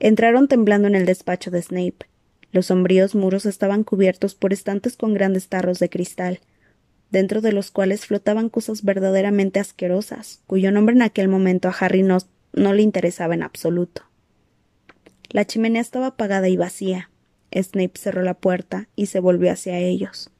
Entraron 0.00 0.48
temblando 0.48 0.88
en 0.88 0.94
el 0.94 1.04
despacho 1.04 1.50
de 1.50 1.60
Snape. 1.60 2.06
Los 2.50 2.64
sombríos 2.64 3.14
muros 3.14 3.44
estaban 3.44 3.84
cubiertos 3.84 4.34
por 4.34 4.54
estantes 4.54 4.96
con 4.96 5.12
grandes 5.12 5.48
tarros 5.48 5.80
de 5.80 5.90
cristal, 5.90 6.40
dentro 7.10 7.42
de 7.42 7.52
los 7.52 7.70
cuales 7.70 8.06
flotaban 8.06 8.48
cosas 8.48 8.84
verdaderamente 8.84 9.60
asquerosas, 9.60 10.40
cuyo 10.46 10.72
nombre 10.72 10.94
en 10.94 11.02
aquel 11.02 11.28
momento 11.28 11.68
a 11.68 11.74
Harry 11.78 12.02
no, 12.02 12.16
no 12.54 12.72
le 12.72 12.80
interesaba 12.80 13.34
en 13.34 13.42
absoluto. 13.42 14.04
La 15.30 15.44
chimenea 15.44 15.82
estaba 15.82 16.08
apagada 16.08 16.48
y 16.48 16.56
vacía. 16.56 17.10
Snape 17.52 17.92
cerró 17.94 18.22
la 18.22 18.34
puerta 18.34 18.88
y 18.96 19.06
se 19.06 19.20
volvió 19.20 19.52
hacia 19.52 19.78
ellos. 19.78 20.30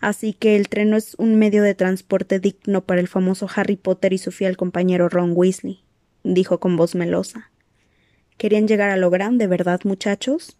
Así 0.00 0.34
que 0.34 0.56
el 0.56 0.68
tren 0.68 0.90
no 0.90 0.96
es 0.96 1.14
un 1.14 1.36
medio 1.36 1.62
de 1.62 1.74
transporte 1.74 2.38
digno 2.38 2.84
para 2.84 3.00
el 3.00 3.08
famoso 3.08 3.48
Harry 3.54 3.76
Potter 3.76 4.12
y 4.12 4.18
su 4.18 4.30
fiel 4.30 4.56
compañero 4.56 5.08
Ron 5.08 5.32
Weasley, 5.34 5.82
dijo 6.22 6.60
con 6.60 6.76
voz 6.76 6.94
melosa. 6.94 7.50
¿Querían 8.36 8.68
llegar 8.68 8.90
a 8.90 8.96
lo 8.96 9.08
grande, 9.10 9.46
verdad, 9.46 9.80
muchachos? 9.84 10.58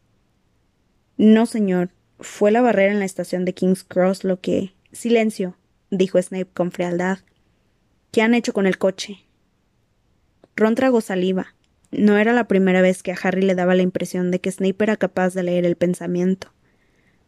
No, 1.16 1.46
señor. 1.46 1.90
Fue 2.18 2.51
la 2.51 2.62
barrera 2.62 2.92
en 2.92 2.99
la 2.99 3.05
estación 3.05 3.44
de 3.44 3.53
King's 3.53 3.85
Cross 3.85 4.25
lo 4.25 4.40
que. 4.40 4.72
Silencio, 4.92 5.57
dijo 5.90 6.20
Snape 6.20 6.46
con 6.46 6.72
frialdad. 6.72 7.18
¿Qué 8.11 8.22
han 8.22 8.33
hecho 8.33 8.55
con 8.55 8.66
el 8.66 8.79
coche? 8.79 9.27
Ron 10.57 10.75
tragó 10.75 11.03
saliva. 11.03 11.55
No 11.97 12.19
era 12.19 12.35
la 12.35 12.47
primera 12.47 12.83
vez 12.83 13.03
que 13.03 13.13
a 13.13 13.17
Harry 13.23 13.41
le 13.41 13.55
daba 13.55 13.75
la 13.75 13.83
impresión 13.83 14.31
de 14.31 14.39
que 14.39 14.53
Snape 14.53 14.85
era 14.85 14.97
capaz 14.99 15.33
de 15.33 15.43
leer 15.43 15.65
el 15.65 15.77
pensamiento. 15.77 16.53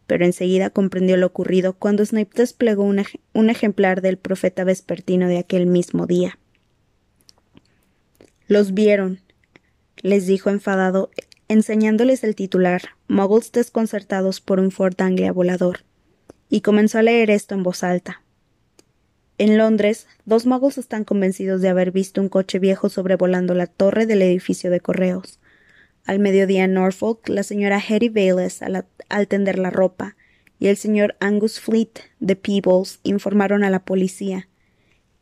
Pero 0.05 0.25
enseguida 0.25 0.69
comprendió 0.69 1.17
lo 1.17 1.25
ocurrido 1.25 1.73
cuando 1.73 2.05
Snape 2.05 2.29
desplegó 2.35 2.83
un, 2.83 3.49
ejemplar 3.49 4.01
del 4.01 4.17
profeta 4.17 4.63
vespertino 4.63 5.27
de 5.27 5.39
aquel 5.39 5.65
mismo 5.65 6.05
día. 6.05 6.37
Los 8.47 8.75
vieron, 8.75 9.21
les 10.03 10.27
dijo 10.27 10.51
enfadado, 10.51 11.09
enseñándoles 11.47 12.23
el 12.23 12.35
titular, 12.35 12.89
Muggles 13.07 13.51
desconcertados 13.51 14.39
por 14.39 14.59
un 14.59 14.69
Ford 14.69 14.99
Anglia 14.99 15.31
volador, 15.31 15.79
y 16.47 16.61
comenzó 16.61 16.99
a 16.99 17.03
leer 17.03 17.31
esto 17.31 17.55
en 17.55 17.63
voz 17.63 17.83
alta. 17.83 18.21
En 19.39 19.57
Londres, 19.57 20.05
dos 20.25 20.45
magos 20.45 20.77
están 20.77 21.05
convencidos 21.05 21.61
de 21.61 21.69
haber 21.69 21.91
visto 21.91 22.19
un 22.19 22.27
coche 22.27 22.59
viejo 22.59 22.89
sobrevolando 22.89 23.53
la 23.53 23.67
torre 23.67 24.05
del 24.05 24.21
edificio 24.21 24.69
de 24.69 24.81
correos. 24.81 25.39
Al 26.05 26.19
mediodía 26.19 26.65
en 26.65 26.73
Norfolk, 26.73 27.29
la 27.29 27.43
señora 27.43 27.79
Hetty 27.79 28.09
Bayless 28.09 28.61
al, 28.61 28.85
al 29.07 29.27
tender 29.29 29.57
la 29.57 29.69
ropa 29.69 30.17
y 30.59 30.67
el 30.67 30.75
señor 30.75 31.15
Angus 31.21 31.61
Fleet 31.61 32.01
de 32.19 32.35
Peebles 32.35 32.99
informaron 33.03 33.63
a 33.63 33.69
la 33.69 33.79
policía. 33.79 34.49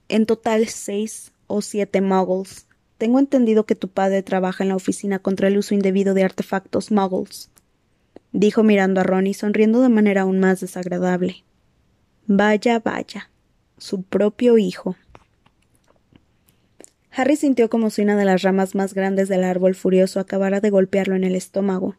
En 0.10 0.26
total 0.26 0.68
seis 0.68 1.32
o 1.46 1.62
siete 1.62 2.02
muggles. 2.02 2.66
Tengo 2.98 3.20
entendido 3.20 3.68
que 3.68 3.76
tu 3.76 3.88
padre 3.88 4.24
trabaja 4.24 4.64
en 4.64 4.70
la 4.70 4.76
oficina 4.76 5.20
contra 5.20 5.48
el 5.48 5.60
uso 5.60 5.76
indebido 5.76 6.16
de 6.16 6.24
artefactos 6.24 6.90
muggles, 6.90 7.52
dijo 8.32 8.64
mirando 8.64 9.00
a 9.00 9.04
Ronnie 9.04 9.36
sonriendo 9.36 9.80
de 9.84 9.90
manera 9.90 10.22
aún 10.22 10.40
más 10.40 10.60
desagradable. 10.60 11.44
Vaya, 12.26 12.80
vaya. 12.80 13.30
Su 13.78 14.02
propio 14.02 14.58
hijo. 14.58 14.96
Harry 17.12 17.36
sintió 17.36 17.70
como 17.70 17.90
si 17.90 18.02
una 18.02 18.16
de 18.16 18.26
las 18.26 18.42
ramas 18.42 18.76
más 18.76 18.94
grandes 18.94 19.30
del 19.30 19.44
árbol 19.44 19.76
furioso 19.76 20.20
acabara 20.20 20.62
de 20.62 20.70
golpearlo 20.70 21.16
en 21.16 21.24
el 21.24 21.36
estómago. 21.36 21.96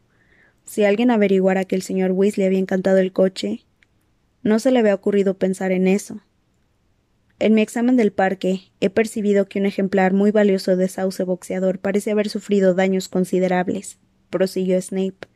Si 0.65 0.85
alguien 0.85 1.11
averiguara 1.11 1.65
que 1.65 1.77
el 1.77 1.83
señor 1.83 2.13
Weasley 2.13 2.47
había 2.47 2.59
encantado 2.59 2.99
el 2.99 3.13
coche, 3.13 3.65
no 4.43 4.59
se 4.59 4.71
le 4.71 4.81
había 4.81 4.95
ocurrido 4.95 5.35
pensar 5.35 5.73
en 5.73 5.87
eso. 5.87 6.21
En 7.39 7.55
mi 7.55 7.63
examen 7.63 7.97
del 7.97 8.13
parque 8.13 8.63
he 8.81 8.91
percibido 8.91 9.49
que 9.49 9.61
un 9.61 9.67
ejemplar 9.67 10.13
muy 10.13 10.33
valioso 10.33 10.77
de 10.77 10.89
sauce 10.89 11.23
boxeador 11.23 11.79
parece 11.79 12.11
haber 12.11 12.29
sufrido 12.29 12.75
daños 12.75 13.09
considerables, 13.09 13.99
prosiguió 14.31 14.81
Snape. 14.83 15.29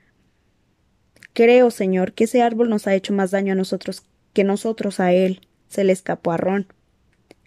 Creo, 1.32 1.70
señor, 1.70 2.12
que 2.12 2.24
ese 2.24 2.42
árbol 2.42 2.68
nos 2.68 2.88
ha 2.88 2.94
hecho 2.94 3.12
más 3.12 3.30
daño 3.30 3.52
a 3.52 3.56
nosotros 3.56 4.02
que 4.32 4.44
nosotros 4.44 4.98
a 4.98 5.12
él. 5.12 5.40
Se 5.72 5.84
le 5.84 5.94
escapó 5.94 6.32
a 6.32 6.36
Ron. 6.36 6.66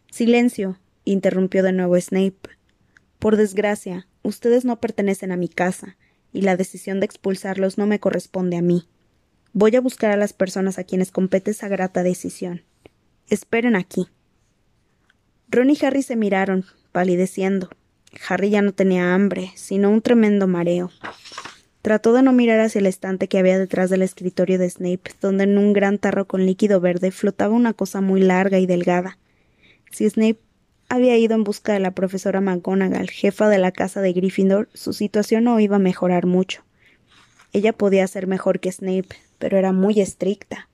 Silencio, 0.09 0.79
interrumpió 1.03 1.61
de 1.61 1.73
nuevo 1.73 1.95
Snape. 2.01 2.49
Por 3.19 3.37
desgracia, 3.37 4.07
ustedes 4.23 4.65
no 4.65 4.81
pertenecen 4.81 5.31
a 5.31 5.37
mi 5.37 5.47
casa, 5.47 5.95
y 6.33 6.41
la 6.41 6.57
decisión 6.57 6.99
de 6.99 7.05
expulsarlos 7.05 7.77
no 7.77 7.85
me 7.85 7.99
corresponde 7.99 8.57
a 8.57 8.63
mí. 8.63 8.87
Voy 9.53 9.75
a 9.75 9.79
buscar 9.79 10.09
a 10.09 10.17
las 10.17 10.33
personas 10.33 10.79
a 10.79 10.85
quienes 10.85 11.11
compete 11.11 11.51
esa 11.51 11.67
grata 11.67 12.01
decisión. 12.01 12.63
Esperen 13.29 13.75
aquí. 13.75 14.07
Ron 15.47 15.69
y 15.69 15.77
Harry 15.85 16.01
se 16.01 16.15
miraron, 16.15 16.65
palideciendo. 16.91 17.69
Harry 18.27 18.49
ya 18.49 18.63
no 18.63 18.71
tenía 18.71 19.13
hambre, 19.13 19.51
sino 19.53 19.91
un 19.91 20.01
tremendo 20.01 20.47
mareo. 20.47 20.89
Trató 21.85 22.13
de 22.13 22.23
no 22.23 22.33
mirar 22.33 22.61
hacia 22.61 22.79
el 22.79 22.87
estante 22.87 23.27
que 23.27 23.37
había 23.37 23.59
detrás 23.59 23.91
del 23.91 24.01
escritorio 24.01 24.57
de 24.57 24.67
Snape, 24.67 25.11
donde 25.21 25.43
en 25.43 25.55
un 25.59 25.71
gran 25.71 25.99
tarro 25.99 26.25
con 26.25 26.43
líquido 26.43 26.81
verde 26.81 27.11
flotaba 27.11 27.53
una 27.53 27.73
cosa 27.73 28.01
muy 28.01 28.21
larga 28.21 28.57
y 28.57 28.65
delgada. 28.65 29.19
Si 29.91 30.09
Snape 30.09 30.39
había 30.89 31.15
ido 31.15 31.35
en 31.35 31.43
busca 31.43 31.73
de 31.73 31.79
la 31.79 31.91
profesora 31.91 32.41
McGonagall, 32.41 33.11
jefa 33.11 33.49
de 33.49 33.59
la 33.59 33.71
casa 33.71 34.01
de 34.01 34.13
Gryffindor, 34.13 34.67
su 34.73 34.93
situación 34.93 35.43
no 35.43 35.59
iba 35.59 35.75
a 35.75 35.77
mejorar 35.77 36.25
mucho. 36.25 36.63
Ella 37.53 37.71
podía 37.71 38.07
ser 38.07 38.25
mejor 38.25 38.59
que 38.59 38.71
Snape, 38.71 39.09
pero 39.37 39.59
era 39.59 39.71
muy 39.71 40.01
estricta. 40.01 40.67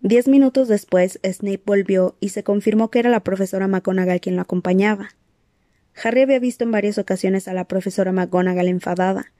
Diez 0.00 0.26
minutos 0.26 0.68
después, 0.68 1.20
Snape 1.22 1.60
volvió 1.66 2.16
y 2.18 2.30
se 2.30 2.44
confirmó 2.44 2.90
que 2.90 3.00
era 3.00 3.10
la 3.10 3.20
profesora 3.20 3.68
McGonagall 3.68 4.22
quien 4.22 4.36
lo 4.36 4.40
acompañaba. 4.40 5.10
Harry 6.02 6.22
había 6.22 6.38
visto 6.38 6.64
en 6.64 6.70
varias 6.70 6.98
ocasiones 6.98 7.48
a 7.48 7.54
la 7.54 7.66
profesora 7.66 8.12
McGonagall 8.12 8.68
enfadada, 8.68 9.32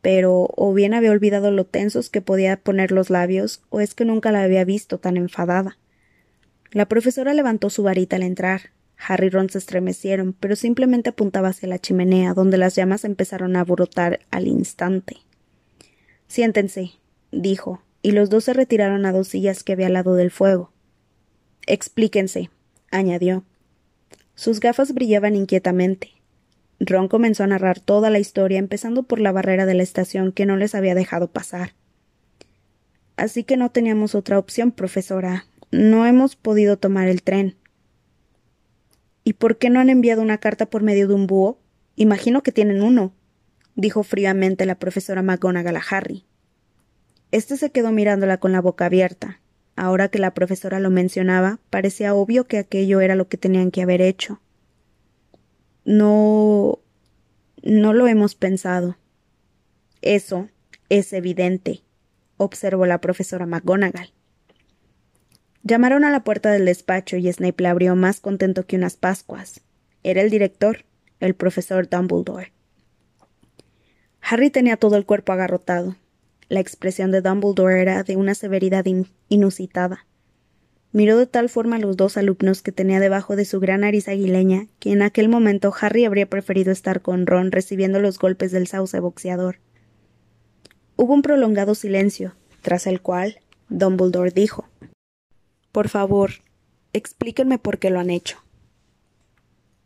pero 0.00 0.48
o 0.56 0.74
bien 0.74 0.94
había 0.94 1.12
olvidado 1.12 1.50
lo 1.50 1.64
tensos 1.64 2.10
que 2.10 2.20
podía 2.20 2.56
poner 2.56 2.92
los 2.92 3.08
labios, 3.08 3.62
o 3.70 3.80
es 3.80 3.94
que 3.94 4.04
nunca 4.04 4.32
la 4.32 4.42
había 4.42 4.64
visto 4.64 4.98
tan 4.98 5.16
enfadada. 5.16 5.78
La 6.72 6.86
profesora 6.86 7.34
levantó 7.34 7.70
su 7.70 7.82
varita 7.82 8.16
al 8.16 8.22
entrar. 8.22 8.72
Harry 8.96 9.26
y 9.26 9.30
Ron 9.30 9.50
se 9.50 9.58
estremecieron, 9.58 10.32
pero 10.32 10.56
simplemente 10.56 11.10
apuntaba 11.10 11.48
hacia 11.48 11.68
la 11.68 11.78
chimenea, 11.78 12.34
donde 12.34 12.58
las 12.58 12.74
llamas 12.74 13.04
empezaron 13.04 13.56
a 13.56 13.64
brotar 13.64 14.20
al 14.30 14.46
instante. 14.46 15.18
Siéntense, 16.28 16.92
dijo, 17.30 17.82
y 18.00 18.12
los 18.12 18.30
dos 18.30 18.44
se 18.44 18.52
retiraron 18.52 19.06
a 19.06 19.12
dos 19.12 19.28
sillas 19.28 19.62
que 19.64 19.72
había 19.72 19.86
al 19.86 19.92
lado 19.92 20.14
del 20.14 20.30
fuego. 20.30 20.72
Explíquense, 21.66 22.50
añadió. 22.90 23.44
Sus 24.34 24.60
gafas 24.60 24.94
brillaban 24.94 25.36
inquietamente. 25.36 26.10
Ron 26.80 27.08
comenzó 27.08 27.44
a 27.44 27.46
narrar 27.46 27.78
toda 27.78 28.10
la 28.10 28.18
historia, 28.18 28.58
empezando 28.58 29.04
por 29.04 29.20
la 29.20 29.32
barrera 29.32 29.66
de 29.66 29.74
la 29.74 29.82
estación 29.82 30.32
que 30.32 30.46
no 30.46 30.56
les 30.56 30.74
había 30.74 30.94
dejado 30.94 31.30
pasar. 31.30 31.74
Así 33.16 33.44
que 33.44 33.56
no 33.56 33.70
teníamos 33.70 34.14
otra 34.14 34.38
opción, 34.38 34.72
profesora, 34.72 35.46
no 35.70 36.06
hemos 36.06 36.34
podido 36.34 36.78
tomar 36.78 37.08
el 37.08 37.22
tren. 37.22 37.56
¿Y 39.22 39.34
por 39.34 39.58
qué 39.58 39.70
no 39.70 39.80
han 39.80 39.90
enviado 39.90 40.22
una 40.22 40.38
carta 40.38 40.66
por 40.66 40.82
medio 40.82 41.06
de 41.06 41.14
un 41.14 41.26
búho? 41.26 41.58
Imagino 41.94 42.42
que 42.42 42.52
tienen 42.52 42.82
uno, 42.82 43.12
dijo 43.76 44.02
fríamente 44.02 44.66
la 44.66 44.74
profesora 44.76 45.22
McGonagall 45.22 45.76
a 45.76 45.82
Harry. 45.90 46.24
Este 47.30 47.56
se 47.56 47.70
quedó 47.70 47.92
mirándola 47.92 48.38
con 48.38 48.52
la 48.52 48.60
boca 48.60 48.86
abierta. 48.86 49.40
Ahora 49.76 50.08
que 50.08 50.18
la 50.18 50.34
profesora 50.34 50.80
lo 50.80 50.90
mencionaba, 50.90 51.58
parecía 51.70 52.14
obvio 52.14 52.44
que 52.44 52.58
aquello 52.58 53.00
era 53.00 53.14
lo 53.14 53.28
que 53.28 53.38
tenían 53.38 53.70
que 53.70 53.82
haber 53.82 54.02
hecho. 54.02 54.40
No. 55.84 56.78
no 57.62 57.92
lo 57.92 58.06
hemos 58.06 58.34
pensado. 58.34 58.96
Eso 60.02 60.48
es 60.88 61.12
evidente, 61.12 61.82
observó 62.36 62.86
la 62.86 63.00
profesora 63.00 63.46
McGonagall. 63.46 64.12
Llamaron 65.62 66.04
a 66.04 66.10
la 66.10 66.24
puerta 66.24 66.50
del 66.50 66.64
despacho 66.64 67.16
y 67.16 67.32
Snape 67.32 67.62
la 67.62 67.70
abrió 67.70 67.94
más 67.94 68.20
contento 68.20 68.66
que 68.66 68.76
unas 68.76 68.96
Pascuas. 68.96 69.60
Era 70.02 70.20
el 70.20 70.28
director, 70.28 70.84
el 71.20 71.34
profesor 71.34 71.88
Dumbledore. 71.88 72.52
Harry 74.20 74.50
tenía 74.50 74.76
todo 74.76 74.96
el 74.96 75.06
cuerpo 75.06 75.32
agarrotado. 75.32 75.96
La 76.52 76.60
expresión 76.60 77.10
de 77.12 77.22
Dumbledore 77.22 77.80
era 77.80 78.02
de 78.02 78.16
una 78.16 78.34
severidad 78.34 78.84
inusitada. 79.30 80.04
Miró 80.92 81.16
de 81.16 81.26
tal 81.26 81.48
forma 81.48 81.76
a 81.76 81.78
los 81.78 81.96
dos 81.96 82.18
alumnos 82.18 82.60
que 82.60 82.72
tenía 82.72 83.00
debajo 83.00 83.36
de 83.36 83.46
su 83.46 83.58
gran 83.58 83.80
nariz 83.80 84.06
aguileña 84.06 84.66
que 84.78 84.92
en 84.92 85.00
aquel 85.00 85.30
momento 85.30 85.72
Harry 85.80 86.04
habría 86.04 86.28
preferido 86.28 86.70
estar 86.70 87.00
con 87.00 87.26
Ron 87.26 87.52
recibiendo 87.52 88.00
los 88.00 88.18
golpes 88.18 88.52
del 88.52 88.66
sauce 88.66 89.00
boxeador. 89.00 89.60
Hubo 90.96 91.14
un 91.14 91.22
prolongado 91.22 91.74
silencio, 91.74 92.34
tras 92.60 92.86
el 92.86 93.00
cual 93.00 93.40
Dumbledore 93.70 94.30
dijo 94.30 94.68
por 95.72 95.88
favor, 95.88 96.32
explíquenme 96.92 97.58
por 97.58 97.78
qué 97.78 97.88
lo 97.88 97.98
han 97.98 98.10
hecho. 98.10 98.36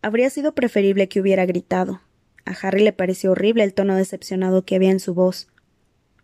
Habría 0.02 0.30
sido 0.30 0.52
preferible 0.52 1.08
que 1.08 1.20
hubiera 1.20 1.46
gritado. 1.46 2.00
A 2.44 2.50
Harry 2.50 2.82
le 2.82 2.92
pareció 2.92 3.30
horrible 3.30 3.62
el 3.62 3.72
tono 3.72 3.94
decepcionado 3.94 4.64
que 4.64 4.74
había 4.74 4.90
en 4.90 4.98
su 4.98 5.14
voz. 5.14 5.46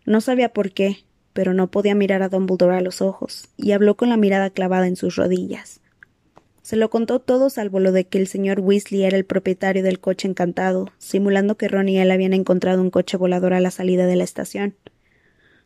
No 0.05 0.21
sabía 0.21 0.53
por 0.53 0.73
qué, 0.73 1.05
pero 1.33 1.55
no 1.55 1.71
podía 1.71 1.95
mirar 1.95 2.23
a 2.23 2.29
Dumbledore 2.29 2.77
a 2.77 2.81
los 2.81 3.01
ojos, 3.01 3.49
y 3.57 3.73
habló 3.73 3.97
con 3.97 4.09
la 4.09 4.17
mirada 4.17 4.51
clavada 4.51 4.87
en 4.87 4.97
sus 4.97 5.17
rodillas. 5.17 5.81
Se 6.63 6.77
lo 6.77 6.91
contó 6.91 7.19
todo 7.19 7.51
salvo 7.51 7.81
lo 7.81 7.91
de 7.91 8.07
que 8.07 8.19
el 8.19 8.29
señor 8.29 8.61
Weasley 8.61 9.03
era 9.03 9.17
el 9.17 9.25
propietario 9.25 9.83
del 9.83 9.99
coche 9.99 10.29
encantado, 10.29 10.93
simulando 10.99 11.57
que 11.57 11.69
Ron 11.69 11.89
y 11.89 11.99
él 11.99 12.11
habían 12.11 12.33
encontrado 12.33 12.81
un 12.81 12.91
coche 12.91 13.17
volador 13.17 13.53
a 13.53 13.61
la 13.61 13.73
salida 13.73 14.07
de 14.07 14.17
la 14.17 14.25
estación. 14.25 14.77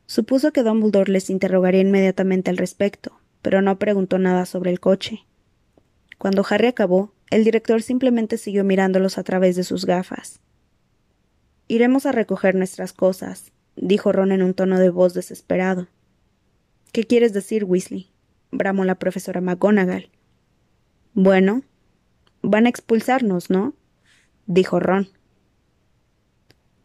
Supuso 0.06 0.52
que 0.52 0.62
Dumbledore 0.62 1.12
les 1.12 1.28
interrogaría 1.28 1.82
inmediatamente 1.82 2.50
al 2.50 2.56
respecto, 2.56 3.20
pero 3.42 3.60
no 3.60 3.78
preguntó 3.78 4.18
nada 4.18 4.46
sobre 4.46 4.70
el 4.70 4.80
coche. 4.80 5.26
Cuando 6.16 6.46
Harry 6.48 6.68
acabó, 6.68 7.12
el 7.30 7.44
director 7.44 7.82
simplemente 7.82 8.38
siguió 8.38 8.64
mirándolos 8.64 9.18
a 9.18 9.24
través 9.24 9.56
de 9.56 9.64
sus 9.64 9.84
gafas. 9.84 10.40
Iremos 11.68 12.06
a 12.06 12.12
recoger 12.12 12.54
nuestras 12.54 12.92
cosas, 12.92 13.52
dijo 13.76 14.12
Ron 14.12 14.32
en 14.32 14.42
un 14.42 14.54
tono 14.54 14.78
de 14.78 14.90
voz 14.90 15.14
desesperado. 15.14 15.88
¿Qué 16.92 17.04
quieres 17.04 17.32
decir, 17.32 17.64
Weasley? 17.64 18.10
bramó 18.50 18.84
la 18.84 18.94
profesora 18.94 19.40
McGonagall. 19.40 20.08
Bueno, 21.14 21.62
van 22.42 22.66
a 22.66 22.68
expulsarnos, 22.68 23.50
¿no? 23.50 23.74
dijo 24.46 24.80
Ron. 24.80 25.08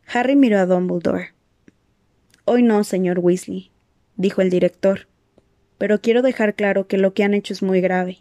Harry 0.05 0.35
miró 0.35 0.59
a 0.59 0.65
Dumbledore. 0.65 1.33
Hoy 2.45 2.63
no, 2.63 2.83
señor 2.83 3.19
Weasley, 3.19 3.71
dijo 4.17 4.41
el 4.41 4.49
director 4.49 5.07
pero 5.81 5.99
quiero 5.99 6.21
dejar 6.21 6.53
claro 6.53 6.85
que 6.85 6.99
lo 6.99 7.15
que 7.15 7.23
han 7.23 7.33
hecho 7.33 7.53
es 7.53 7.63
muy 7.63 7.81
grave. 7.81 8.19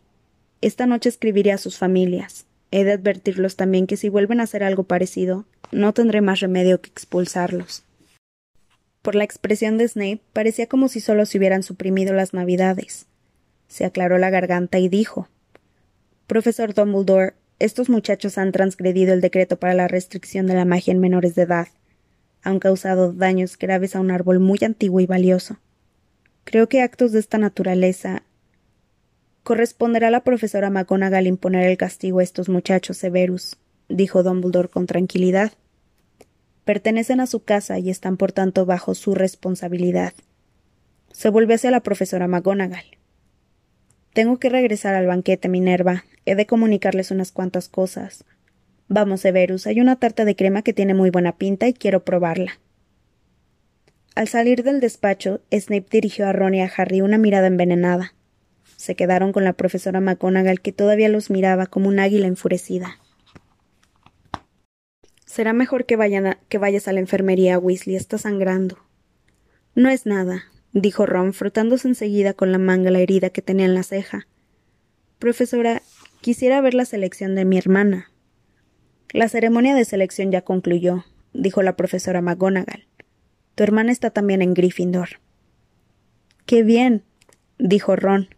Esta 0.62 0.86
noche 0.86 1.10
escribiré 1.10 1.52
a 1.52 1.58
sus 1.58 1.76
familias. 1.76 2.46
He 2.70 2.84
de 2.84 2.92
advertirlos 2.92 3.54
también 3.54 3.86
que 3.86 3.98
si 3.98 4.08
vuelven 4.08 4.40
a 4.40 4.44
hacer 4.44 4.64
algo 4.64 4.84
parecido, 4.84 5.44
no 5.70 5.92
tendré 5.92 6.22
más 6.22 6.40
remedio 6.40 6.80
que 6.80 6.88
expulsarlos. 6.88 7.84
Por 9.02 9.14
la 9.14 9.24
expresión 9.24 9.78
de 9.78 9.88
Snape 9.88 10.20
parecía 10.32 10.66
como 10.66 10.88
si 10.88 11.00
solo 11.00 11.24
se 11.24 11.38
hubieran 11.38 11.62
suprimido 11.62 12.12
las 12.12 12.34
navidades. 12.34 13.06
Se 13.68 13.84
aclaró 13.84 14.18
la 14.18 14.30
garganta 14.30 14.78
y 14.78 14.88
dijo 14.88 15.28
Profesor 16.26 16.74
Dumbledore, 16.74 17.34
estos 17.58 17.88
muchachos 17.88 18.38
han 18.38 18.52
transgredido 18.52 19.12
el 19.12 19.20
decreto 19.20 19.58
para 19.58 19.74
la 19.74 19.88
restricción 19.88 20.46
de 20.46 20.54
la 20.54 20.64
magia 20.64 20.92
en 20.92 21.00
menores 21.00 21.34
de 21.34 21.42
edad. 21.42 21.68
Han 22.42 22.58
causado 22.58 23.12
daños 23.12 23.58
graves 23.58 23.96
a 23.96 24.00
un 24.00 24.10
árbol 24.10 24.38
muy 24.38 24.58
antiguo 24.62 25.00
y 25.00 25.06
valioso. 25.06 25.58
Creo 26.44 26.68
que 26.68 26.82
actos 26.82 27.12
de 27.12 27.20
esta 27.20 27.38
naturaleza 27.38 28.22
corresponderá 29.42 30.08
a 30.08 30.10
la 30.10 30.24
profesora 30.24 30.70
McGonagall 30.70 31.26
imponer 31.26 31.68
el 31.68 31.76
castigo 31.76 32.20
a 32.20 32.22
estos 32.22 32.48
muchachos 32.48 32.96
severus, 32.96 33.56
dijo 33.88 34.22
Dumbledore 34.22 34.68
con 34.68 34.86
tranquilidad. 34.86 35.52
Pertenecen 36.70 37.18
a 37.18 37.26
su 37.26 37.42
casa 37.42 37.80
y 37.80 37.90
están 37.90 38.16
por 38.16 38.30
tanto 38.30 38.64
bajo 38.64 38.94
su 38.94 39.16
responsabilidad. 39.16 40.12
Se 41.10 41.28
volvió 41.28 41.56
hacia 41.56 41.72
la 41.72 41.80
profesora 41.80 42.28
McGonagall. 42.28 42.96
Tengo 44.12 44.38
que 44.38 44.50
regresar 44.50 44.94
al 44.94 45.08
banquete, 45.08 45.48
Minerva. 45.48 46.04
He 46.26 46.36
de 46.36 46.46
comunicarles 46.46 47.10
unas 47.10 47.32
cuantas 47.32 47.68
cosas. 47.68 48.24
Vamos, 48.86 49.22
Severus, 49.22 49.66
hay 49.66 49.80
una 49.80 49.96
tarta 49.96 50.24
de 50.24 50.36
crema 50.36 50.62
que 50.62 50.72
tiene 50.72 50.94
muy 50.94 51.10
buena 51.10 51.38
pinta 51.38 51.66
y 51.66 51.74
quiero 51.74 52.04
probarla. 52.04 52.60
Al 54.14 54.28
salir 54.28 54.62
del 54.62 54.78
despacho, 54.78 55.40
Snape 55.50 55.88
dirigió 55.90 56.28
a 56.28 56.32
Ron 56.32 56.54
y 56.54 56.62
a 56.62 56.70
Harry 56.76 57.00
una 57.00 57.18
mirada 57.18 57.48
envenenada. 57.48 58.14
Se 58.76 58.94
quedaron 58.94 59.32
con 59.32 59.42
la 59.42 59.54
profesora 59.54 60.00
McGonagall 60.00 60.60
que 60.60 60.70
todavía 60.70 61.08
los 61.08 61.30
miraba 61.30 61.66
como 61.66 61.88
un 61.88 61.98
águila 61.98 62.28
enfurecida. 62.28 62.99
Será 65.40 65.54
mejor 65.54 65.86
que, 65.86 65.96
que 66.50 66.58
vayas 66.58 66.86
a 66.86 66.92
la 66.92 67.00
enfermería, 67.00 67.58
Weasley. 67.58 67.96
Está 67.96 68.18
sangrando. 68.18 68.76
No 69.74 69.88
es 69.88 70.04
nada, 70.04 70.44
dijo 70.74 71.06
Ron, 71.06 71.32
frotándose 71.32 71.88
enseguida 71.88 72.34
con 72.34 72.52
la 72.52 72.58
manga 72.58 72.90
la 72.90 72.98
herida 72.98 73.30
que 73.30 73.40
tenía 73.40 73.64
en 73.64 73.74
la 73.74 73.82
ceja. 73.82 74.26
Profesora, 75.18 75.80
quisiera 76.20 76.60
ver 76.60 76.74
la 76.74 76.84
selección 76.84 77.36
de 77.36 77.46
mi 77.46 77.56
hermana. 77.56 78.10
La 79.14 79.30
ceremonia 79.30 79.74
de 79.74 79.86
selección 79.86 80.30
ya 80.30 80.42
concluyó, 80.42 81.06
dijo 81.32 81.62
la 81.62 81.74
profesora 81.74 82.20
McGonagall. 82.20 82.86
Tu 83.54 83.62
hermana 83.62 83.92
está 83.92 84.10
también 84.10 84.42
en 84.42 84.52
Gryffindor. 84.52 85.20
Qué 86.44 86.62
bien, 86.62 87.02
dijo 87.58 87.96
Ron. 87.96 88.28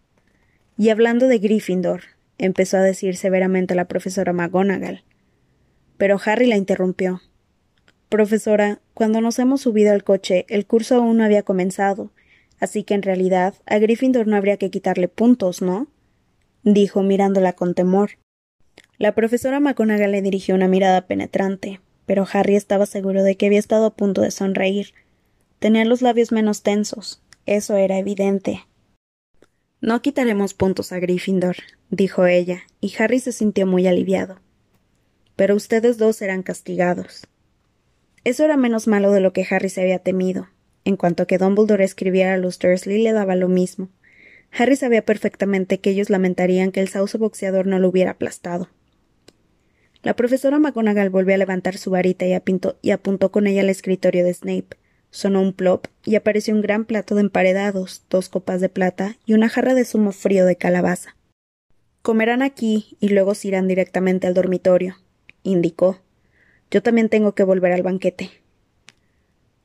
Y 0.79 0.91
hablando 0.91 1.27
de 1.27 1.41
Gryffindor, 1.41 2.03
empezó 2.38 2.77
a 2.77 2.83
decir 2.83 3.17
severamente 3.17 3.75
la 3.75 3.87
profesora 3.87 4.33
McGonagall. 4.33 5.03
Pero 6.03 6.19
Harry 6.25 6.49
la 6.49 6.57
interrumpió. 6.57 7.23
Profesora, 8.09 8.81
cuando 8.93 9.21
nos 9.21 9.38
hemos 9.38 9.61
subido 9.61 9.93
al 9.93 10.03
coche, 10.03 10.47
el 10.49 10.67
curso 10.67 10.97
aún 10.97 11.19
no 11.19 11.23
había 11.23 11.45
comenzado, 11.45 12.11
así 12.59 12.83
que 12.83 12.95
en 12.95 13.03
realidad 13.03 13.55
a 13.67 13.79
Gryffindor 13.79 14.27
no 14.27 14.35
habría 14.35 14.57
que 14.57 14.69
quitarle 14.69 15.07
puntos, 15.07 15.62
¿no? 15.62 15.87
dijo 16.65 17.05
mirándola 17.05 17.53
con 17.53 17.75
temor. 17.75 18.19
La 18.99 19.15
profesora 19.15 19.61
McGonagall 19.61 20.11
le 20.11 20.23
dirigió 20.23 20.57
una 20.57 20.67
mirada 20.67 21.07
penetrante, 21.07 21.81
pero 22.05 22.27
Harry 22.33 22.57
estaba 22.57 22.87
seguro 22.87 23.23
de 23.23 23.37
que 23.37 23.47
había 23.47 23.61
estado 23.61 23.87
a 23.87 23.95
punto 23.95 24.23
de 24.23 24.33
sonreír. 24.33 24.95
Tenía 25.61 25.85
los 25.85 26.03
labios 26.03 26.33
menos 26.33 26.65
tensos. 26.65 27.23
Eso 27.47 27.77
era 27.77 27.97
evidente. 27.97 28.67
No 29.81 30.03
quitaremos 30.03 30.53
puntos 30.53 30.91
a 30.91 30.99
Gryffindor, 30.99 31.59
dijo 31.91 32.27
ella, 32.27 32.62
y 32.81 32.93
Harry 32.99 33.21
se 33.21 33.31
sintió 33.31 33.69
muy 33.69 33.87
aliviado 33.87 34.41
pero 35.42 35.57
ustedes 35.57 35.98
dos 35.98 36.14
serán 36.14 36.44
castigados. 36.44 37.26
Eso 38.22 38.44
era 38.44 38.57
menos 38.57 38.87
malo 38.87 39.11
de 39.11 39.18
lo 39.18 39.33
que 39.33 39.44
Harry 39.50 39.70
se 39.70 39.81
había 39.81 39.98
temido. 39.98 40.46
En 40.85 40.96
cuanto 40.96 41.26
que 41.26 41.37
Dumbledore 41.37 41.83
escribiera 41.83 42.35
a 42.35 42.37
los 42.37 42.61
Dursley 42.61 43.02
le 43.02 43.11
daba 43.11 43.35
lo 43.35 43.48
mismo. 43.48 43.88
Harry 44.52 44.76
sabía 44.76 45.05
perfectamente 45.05 45.81
que 45.81 45.90
ellos 45.90 46.11
lamentarían 46.11 46.70
que 46.70 46.78
el 46.78 46.87
sauce 46.87 47.18
boxeador 47.18 47.66
no 47.66 47.81
lo 47.81 47.88
hubiera 47.88 48.12
aplastado. 48.12 48.68
La 50.05 50.14
profesora 50.14 50.61
McGonagall 50.61 51.11
volvió 51.11 51.35
a 51.35 51.38
levantar 51.38 51.76
su 51.76 51.90
varita 51.90 52.24
y, 52.24 52.40
y 52.81 52.90
apuntó 52.92 53.33
con 53.33 53.48
ella 53.48 53.62
al 53.62 53.68
escritorio 53.68 54.24
de 54.24 54.35
Snape. 54.35 54.76
Sonó 55.11 55.40
un 55.40 55.55
plop 55.55 55.88
y 56.05 56.14
apareció 56.14 56.55
un 56.55 56.62
gran 56.62 56.85
plato 56.85 57.16
de 57.16 57.22
emparedados, 57.22 58.05
dos 58.09 58.28
copas 58.28 58.61
de 58.61 58.68
plata 58.68 59.16
y 59.26 59.35
una 59.35 59.48
jarra 59.48 59.74
de 59.74 59.85
zumo 59.85 60.12
frío 60.12 60.46
de 60.46 60.55
calabaza. 60.55 61.16
Comerán 62.00 62.42
aquí 62.42 62.96
y 63.00 63.09
luego 63.09 63.35
se 63.35 63.48
irán 63.48 63.66
directamente 63.66 64.28
al 64.28 64.35
dormitorio, 64.35 65.02
indicó. 65.42 66.00
Yo 66.70 66.83
también 66.83 67.09
tengo 67.09 67.35
que 67.35 67.44
volver 67.44 67.72
al 67.72 67.83
banquete. 67.83 68.31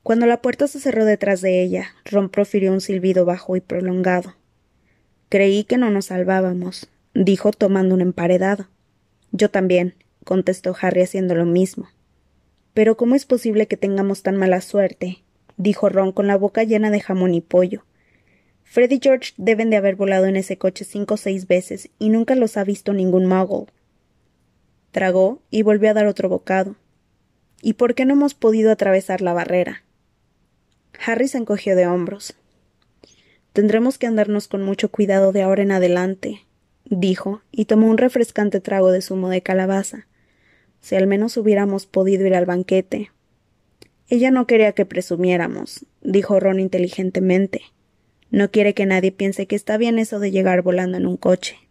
Cuando 0.02 0.26
la 0.26 0.40
puerta 0.40 0.66
se 0.68 0.80
cerró 0.80 1.04
detrás 1.04 1.40
de 1.40 1.62
ella, 1.62 1.88
Ron 2.04 2.28
profirió 2.30 2.72
un 2.72 2.80
silbido 2.80 3.24
bajo 3.24 3.56
y 3.56 3.60
prolongado. 3.60 4.36
Creí 5.28 5.64
que 5.64 5.76
no 5.76 5.90
nos 5.90 6.06
salvábamos, 6.06 6.88
dijo 7.14 7.50
tomando 7.50 7.94
un 7.94 8.00
emparedado. 8.00 8.68
Yo 9.32 9.50
también, 9.50 9.94
contestó 10.24 10.74
Harry 10.80 11.02
haciendo 11.02 11.34
lo 11.34 11.44
mismo. 11.44 11.88
Pero 12.72 12.96
¿cómo 12.96 13.14
es 13.14 13.26
posible 13.26 13.66
que 13.66 13.76
tengamos 13.76 14.22
tan 14.22 14.36
mala 14.36 14.60
suerte? 14.60 15.18
dijo 15.58 15.88
Ron 15.88 16.12
con 16.12 16.26
la 16.26 16.36
boca 16.36 16.64
llena 16.64 16.90
de 16.90 17.00
jamón 17.00 17.34
y 17.34 17.40
pollo. 17.40 17.84
Fred 18.62 18.90
y 18.90 19.00
George 19.02 19.32
deben 19.36 19.70
de 19.70 19.76
haber 19.76 19.96
volado 19.96 20.26
en 20.26 20.36
ese 20.36 20.58
coche 20.58 20.84
cinco 20.84 21.14
o 21.14 21.16
seis 21.16 21.46
veces 21.46 21.90
y 21.98 22.10
nunca 22.10 22.34
los 22.34 22.56
ha 22.56 22.64
visto 22.64 22.92
ningún 22.92 23.26
muggle. 23.26 23.66
Tragó 24.98 25.40
y 25.48 25.62
volvió 25.62 25.90
a 25.90 25.94
dar 25.94 26.06
otro 26.06 26.28
bocado. 26.28 26.74
¿Y 27.62 27.74
por 27.74 27.94
qué 27.94 28.04
no 28.04 28.14
hemos 28.14 28.34
podido 28.34 28.72
atravesar 28.72 29.20
la 29.20 29.32
barrera? 29.32 29.84
Harry 31.06 31.28
se 31.28 31.38
encogió 31.38 31.76
de 31.76 31.86
hombros. 31.86 32.34
Tendremos 33.52 33.96
que 33.96 34.08
andarnos 34.08 34.48
con 34.48 34.64
mucho 34.64 34.90
cuidado 34.90 35.30
de 35.30 35.42
ahora 35.42 35.62
en 35.62 35.70
adelante, 35.70 36.40
dijo, 36.84 37.42
y 37.52 37.66
tomó 37.66 37.86
un 37.86 37.96
refrescante 37.96 38.58
trago 38.58 38.90
de 38.90 39.00
zumo 39.00 39.28
de 39.28 39.40
calabaza. 39.40 40.08
Si 40.80 40.96
al 40.96 41.06
menos 41.06 41.36
hubiéramos 41.36 41.86
podido 41.86 42.26
ir 42.26 42.34
al 42.34 42.46
banquete. 42.46 43.12
Ella 44.08 44.32
no 44.32 44.48
quería 44.48 44.72
que 44.72 44.84
presumiéramos, 44.84 45.86
dijo 46.02 46.40
Ron 46.40 46.58
inteligentemente. 46.58 47.62
No 48.32 48.50
quiere 48.50 48.74
que 48.74 48.84
nadie 48.84 49.12
piense 49.12 49.46
que 49.46 49.54
está 49.54 49.76
bien 49.76 50.00
eso 50.00 50.18
de 50.18 50.32
llegar 50.32 50.62
volando 50.62 50.98
en 50.98 51.06
un 51.06 51.16
coche. 51.16 51.67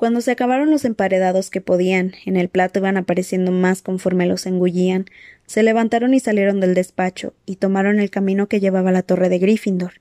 Cuando 0.00 0.22
se 0.22 0.30
acabaron 0.30 0.70
los 0.70 0.86
emparedados 0.86 1.50
que 1.50 1.60
podían, 1.60 2.14
en 2.24 2.38
el 2.38 2.48
plato 2.48 2.78
iban 2.78 2.96
apareciendo 2.96 3.52
más 3.52 3.82
conforme 3.82 4.24
los 4.24 4.46
engullían, 4.46 5.04
se 5.44 5.62
levantaron 5.62 6.14
y 6.14 6.20
salieron 6.20 6.58
del 6.58 6.72
despacho, 6.72 7.34
y 7.44 7.56
tomaron 7.56 8.00
el 8.00 8.08
camino 8.08 8.46
que 8.46 8.60
llevaba 8.60 8.88
a 8.88 8.92
la 8.94 9.02
torre 9.02 9.28
de 9.28 9.38
Gryffindor. 9.38 10.00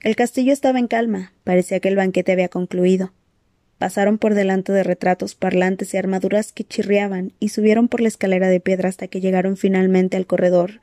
El 0.00 0.16
castillo 0.16 0.54
estaba 0.54 0.78
en 0.78 0.86
calma, 0.86 1.34
parecía 1.44 1.80
que 1.80 1.88
el 1.88 1.96
banquete 1.96 2.32
había 2.32 2.48
concluido. 2.48 3.12
Pasaron 3.76 4.16
por 4.16 4.32
delante 4.32 4.72
de 4.72 4.84
retratos 4.84 5.34
parlantes 5.34 5.92
y 5.92 5.98
armaduras 5.98 6.52
que 6.52 6.64
chirriaban, 6.64 7.34
y 7.40 7.50
subieron 7.50 7.88
por 7.88 8.00
la 8.00 8.08
escalera 8.08 8.48
de 8.48 8.60
piedra 8.60 8.88
hasta 8.88 9.08
que 9.08 9.20
llegaron 9.20 9.58
finalmente 9.58 10.16
al 10.16 10.24
corredor, 10.24 10.80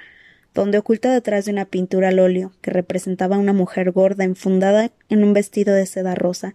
donde 0.54 0.78
oculta 0.78 1.12
detrás 1.12 1.45
de 1.45 1.54
una 1.54 1.65
pintura 1.65 2.10
al 2.10 2.19
óleo, 2.19 2.52
que 2.62 2.69
representaba 2.69 3.38
a 3.38 3.39
una 3.39 3.54
mujer 3.54 3.89
gorda 3.89 4.26
enfundada 4.26 4.91
en 5.10 5.23
un 5.23 5.34
vestido 5.34 5.73
de 5.73 5.88
seda 5.88 6.13
rosa, 6.13 6.54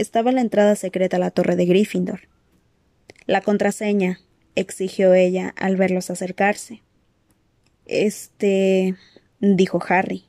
estaba 0.00 0.32
la 0.32 0.40
entrada 0.40 0.76
secreta 0.76 1.16
a 1.16 1.20
la 1.20 1.30
torre 1.30 1.56
de 1.56 1.66
Gryffindor. 1.66 2.28
La 3.26 3.42
contraseña, 3.42 4.20
exigió 4.54 5.14
ella 5.14 5.54
al 5.56 5.76
verlos 5.76 6.10
acercarse. 6.10 6.82
Este. 7.86 8.94
dijo 9.40 9.80
Harry. 9.88 10.24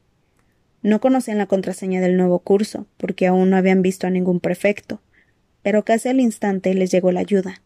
No 0.81 0.99
conocían 0.99 1.37
la 1.37 1.45
contraseña 1.45 2.01
del 2.01 2.17
nuevo 2.17 2.39
curso, 2.39 2.87
porque 2.97 3.27
aún 3.27 3.49
no 3.49 3.57
habían 3.57 3.81
visto 3.81 4.07
a 4.07 4.09
ningún 4.09 4.39
prefecto, 4.39 4.99
pero 5.61 5.85
casi 5.85 6.09
al 6.09 6.19
instante 6.19 6.73
les 6.73 6.91
llegó 6.91 7.11
la 7.11 7.19
ayuda. 7.19 7.61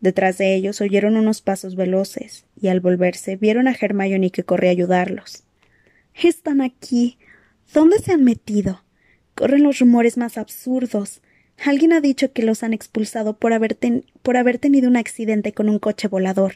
Detrás 0.00 0.38
de 0.38 0.54
ellos 0.54 0.80
oyeron 0.80 1.16
unos 1.16 1.40
pasos 1.40 1.76
veloces, 1.76 2.46
y 2.60 2.68
al 2.68 2.80
volverse 2.80 3.36
vieron 3.36 3.68
a 3.68 3.76
Hermione 3.78 4.30
que 4.30 4.44
corría 4.44 4.70
a 4.70 4.72
ayudarlos. 4.72 5.44
Están 6.14 6.60
aquí. 6.60 7.18
¿Dónde 7.72 7.98
se 7.98 8.12
han 8.12 8.24
metido? 8.24 8.82
Corren 9.34 9.62
los 9.62 9.78
rumores 9.78 10.16
más 10.16 10.36
absurdos. 10.36 11.22
Alguien 11.64 11.92
ha 11.92 12.00
dicho 12.00 12.32
que 12.32 12.42
los 12.42 12.62
han 12.62 12.72
expulsado 12.72 13.36
por 13.36 13.52
haber, 13.52 13.74
tenido 13.74 14.88
un 14.88 14.96
accidente 14.96 15.52
con 15.52 15.68
un 15.68 15.78
coche 15.78 16.06
volador. 16.06 16.54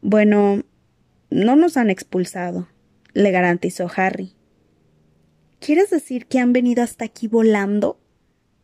Bueno, 0.00 0.62
no 1.30 1.56
nos 1.56 1.76
han 1.76 1.90
expulsado, 1.90 2.68
le 3.12 3.30
garantizó 3.30 3.90
Harry. 3.94 4.32
¿Quieres 5.60 5.90
decir 5.90 6.26
que 6.26 6.38
han 6.38 6.52
venido 6.52 6.82
hasta 6.82 7.04
aquí 7.04 7.28
volando? 7.28 8.00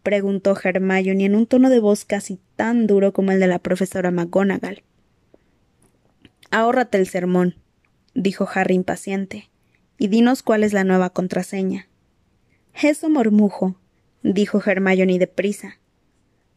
preguntó 0.02 0.56
Hermione 0.62 1.24
en 1.24 1.34
un 1.34 1.46
tono 1.46 1.70
de 1.70 1.80
voz 1.80 2.04
casi 2.04 2.38
tan 2.56 2.86
duro 2.86 3.12
como 3.12 3.32
el 3.32 3.40
de 3.40 3.46
la 3.46 3.58
profesora 3.58 4.10
McGonagall. 4.10 4.84
Ahórrate 6.50 6.98
el 6.98 7.08
sermón, 7.08 7.56
dijo 8.14 8.48
Harry 8.54 8.74
impaciente, 8.74 9.50
y 9.98 10.08
dinos 10.08 10.42
cuál 10.42 10.62
es 10.62 10.72
la 10.72 10.84
nueva 10.84 11.10
contraseña. 11.10 11.88
Eso 12.80 13.10
murmujo, 13.10 13.76
dijo 14.24 14.60
Hermione 14.64 15.18
deprisa. 15.18 15.78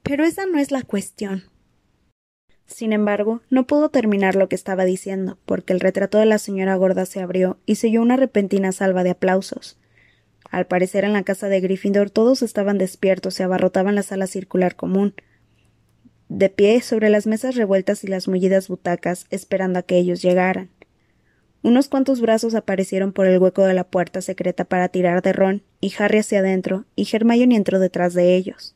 Pero 0.02 0.24
esa 0.24 0.46
no 0.46 0.58
es 0.58 0.72
la 0.72 0.82
cuestión. 0.82 1.44
Sin 2.66 2.92
embargo, 2.92 3.42
no 3.50 3.68
pudo 3.68 3.90
terminar 3.90 4.36
lo 4.36 4.50
que 4.50 4.56
estaba 4.56 4.86
diciendo, 4.86 5.38
porque 5.46 5.74
el 5.74 5.80
retrato 5.80 6.18
de 6.18 6.26
la 6.26 6.38
señora 6.38 6.76
gorda 6.76 7.06
se 7.06 7.22
abrió 7.22 7.60
y 7.66 7.76
se 7.76 7.88
oyó 7.88 8.02
una 8.02 8.18
repentina 8.18 8.72
salva 8.72 9.04
de 9.04 9.12
aplausos. 9.12 9.78
Al 10.50 10.66
parecer 10.66 11.04
en 11.04 11.14
la 11.14 11.24
casa 11.24 11.50
de 11.50 11.60
Gryffindor 11.60 12.10
todos 12.10 12.42
estaban 12.42 12.78
despiertos 12.78 13.40
y 13.40 13.44
abarrotaban 13.44 13.96
la 13.96 14.04
sala 14.04 14.28
circular 14.28 14.76
común, 14.76 15.14
de 16.30 16.50
pie 16.50 16.82
sobre 16.82 17.10
las 17.10 17.28
mesas 17.28 17.56
revueltas 17.56 18.04
y 18.04 18.08
las 18.08 18.28
mullidas 18.28 18.68
butacas, 18.68 19.28
esperando 19.30 19.80
a 19.80 19.84
que 19.84 19.98
ellos 19.98 20.22
llegaran. 20.22 20.70
Unos 21.64 21.90
cuantos 21.90 22.22
brazos 22.22 22.56
aparecieron 22.56 23.12
por 23.12 23.28
el 23.28 23.40
hueco 23.40 23.64
de 23.64 23.74
la 23.74 23.84
puerta 23.84 24.22
secreta 24.22 24.66
para 24.66 24.90
tirar 24.90 25.22
de 25.22 25.34
Ron, 25.34 25.64
y 25.82 25.94
Harry 25.98 26.20
hacia 26.20 26.40
adentro, 26.40 26.86
y 26.96 27.08
Hermione 27.12 27.56
entró 27.56 27.80
detrás 27.80 28.14
de 28.14 28.36
ellos. 28.36 28.76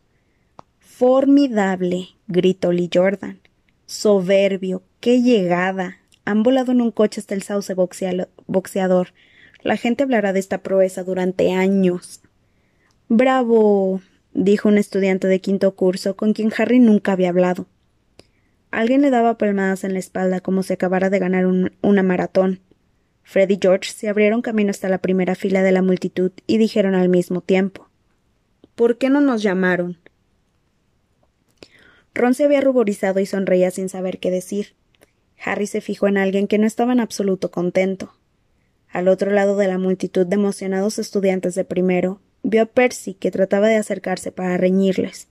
Formidable. 0.80 2.10
gritó 2.28 2.72
Lee 2.72 2.90
Jordan. 2.94 3.40
Soberbio. 3.86 4.84
qué 5.00 5.22
llegada. 5.22 5.98
Han 6.26 6.44
volado 6.44 6.72
en 6.72 6.82
un 6.82 6.92
coche 6.92 7.20
hasta 7.20 7.34
el 7.34 7.44
sauce 7.44 7.74
boxeador. 7.74 9.14
La 9.64 9.78
gente 9.78 10.04
hablará 10.04 10.34
de 10.34 10.40
esta 10.40 10.60
proeza 10.60 11.04
durante 11.04 11.52
años. 11.52 12.22
Bravo. 13.10 14.02
dijo 14.34 14.70
un 14.70 14.78
estudiante 14.78 15.28
de 15.28 15.42
quinto 15.42 15.76
curso 15.76 16.16
con 16.16 16.34
quien 16.34 16.52
Harry 16.58 16.80
nunca 16.80 17.14
había 17.14 17.30
hablado. 17.30 17.68
Alguien 18.72 19.02
le 19.02 19.10
daba 19.10 19.38
palmadas 19.38 19.84
en 19.84 19.94
la 19.94 20.00
espalda 20.00 20.40
como 20.40 20.64
si 20.64 20.74
acabara 20.74 21.10
de 21.10 21.20
ganar 21.20 21.46
una 21.46 22.04
maratón. 22.04 22.62
Fred 23.24 23.50
y 23.50 23.60
George 23.62 23.92
se 23.92 24.10
abrieron 24.10 24.42
camino 24.42 24.72
hasta 24.72 24.90
la 24.90 24.98
primera 24.98 25.36
fila 25.36 25.64
de 25.64 25.72
la 25.72 25.82
multitud 25.82 26.32
y 26.48 26.58
dijeron 26.58 26.96
al 26.96 27.10
mismo 27.10 27.42
tiempo 27.42 27.90
¿Por 28.76 28.98
qué 28.98 29.10
no 29.10 29.22
nos 29.22 29.42
llamaron? 29.44 29.98
Ron 32.14 32.34
se 32.34 32.44
había 32.44 32.62
ruborizado 32.62 33.20
y 33.20 33.26
sonreía 33.26 33.72
sin 33.72 33.90
saber 33.90 34.20
qué 34.20 34.32
decir. 34.32 34.76
Harry 35.44 35.68
se 35.68 35.82
fijó 35.82 36.08
en 36.08 36.18
alguien 36.18 36.48
que 36.48 36.58
no 36.58 36.68
estaba 36.68 36.94
en 36.94 37.00
absoluto 37.00 37.52
contento. 37.52 38.14
Al 38.90 39.08
otro 39.08 39.32
lado 39.32 39.56
de 39.56 39.68
la 39.68 39.78
multitud 39.78 40.26
de 40.26 40.36
emocionados 40.36 41.00
estudiantes 41.00 41.56
de 41.56 41.64
primero, 41.64 42.20
vio 42.44 42.64
a 42.64 42.66
Percy 42.66 43.14
que 43.14 43.32
trataba 43.32 43.70
de 43.70 43.78
acercarse 43.78 44.32
para 44.32 44.58
reñirles. 44.58 45.30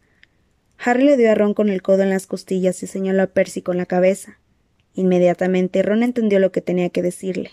Harry 0.78 1.05
le 1.05 1.16
dio 1.18 1.30
a 1.30 1.34
Ron 1.34 1.53
con 1.53 1.68
el 1.68 1.82
codo 1.82 2.03
en 2.03 2.11
las 2.11 2.26
costillas 2.26 2.82
y 2.82 2.86
señaló 2.86 3.22
a 3.22 3.26
Percy 3.26 3.61
con 3.61 3.76
la 3.76 3.86
cabeza. 3.86 4.38
Inmediatamente 4.95 5.82
Ron 5.82 6.03
entendió 6.03 6.38
lo 6.38 6.53
que 6.53 6.62
tenía 6.62 6.88
que 6.88 7.03
decirle. 7.03 7.51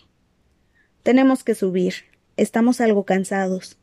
Tenemos 1.07 1.45
que 1.45 1.55
subir. 1.55 1.93
Estamos 2.35 2.81
algo 2.81 3.05
cansados, 3.05 3.77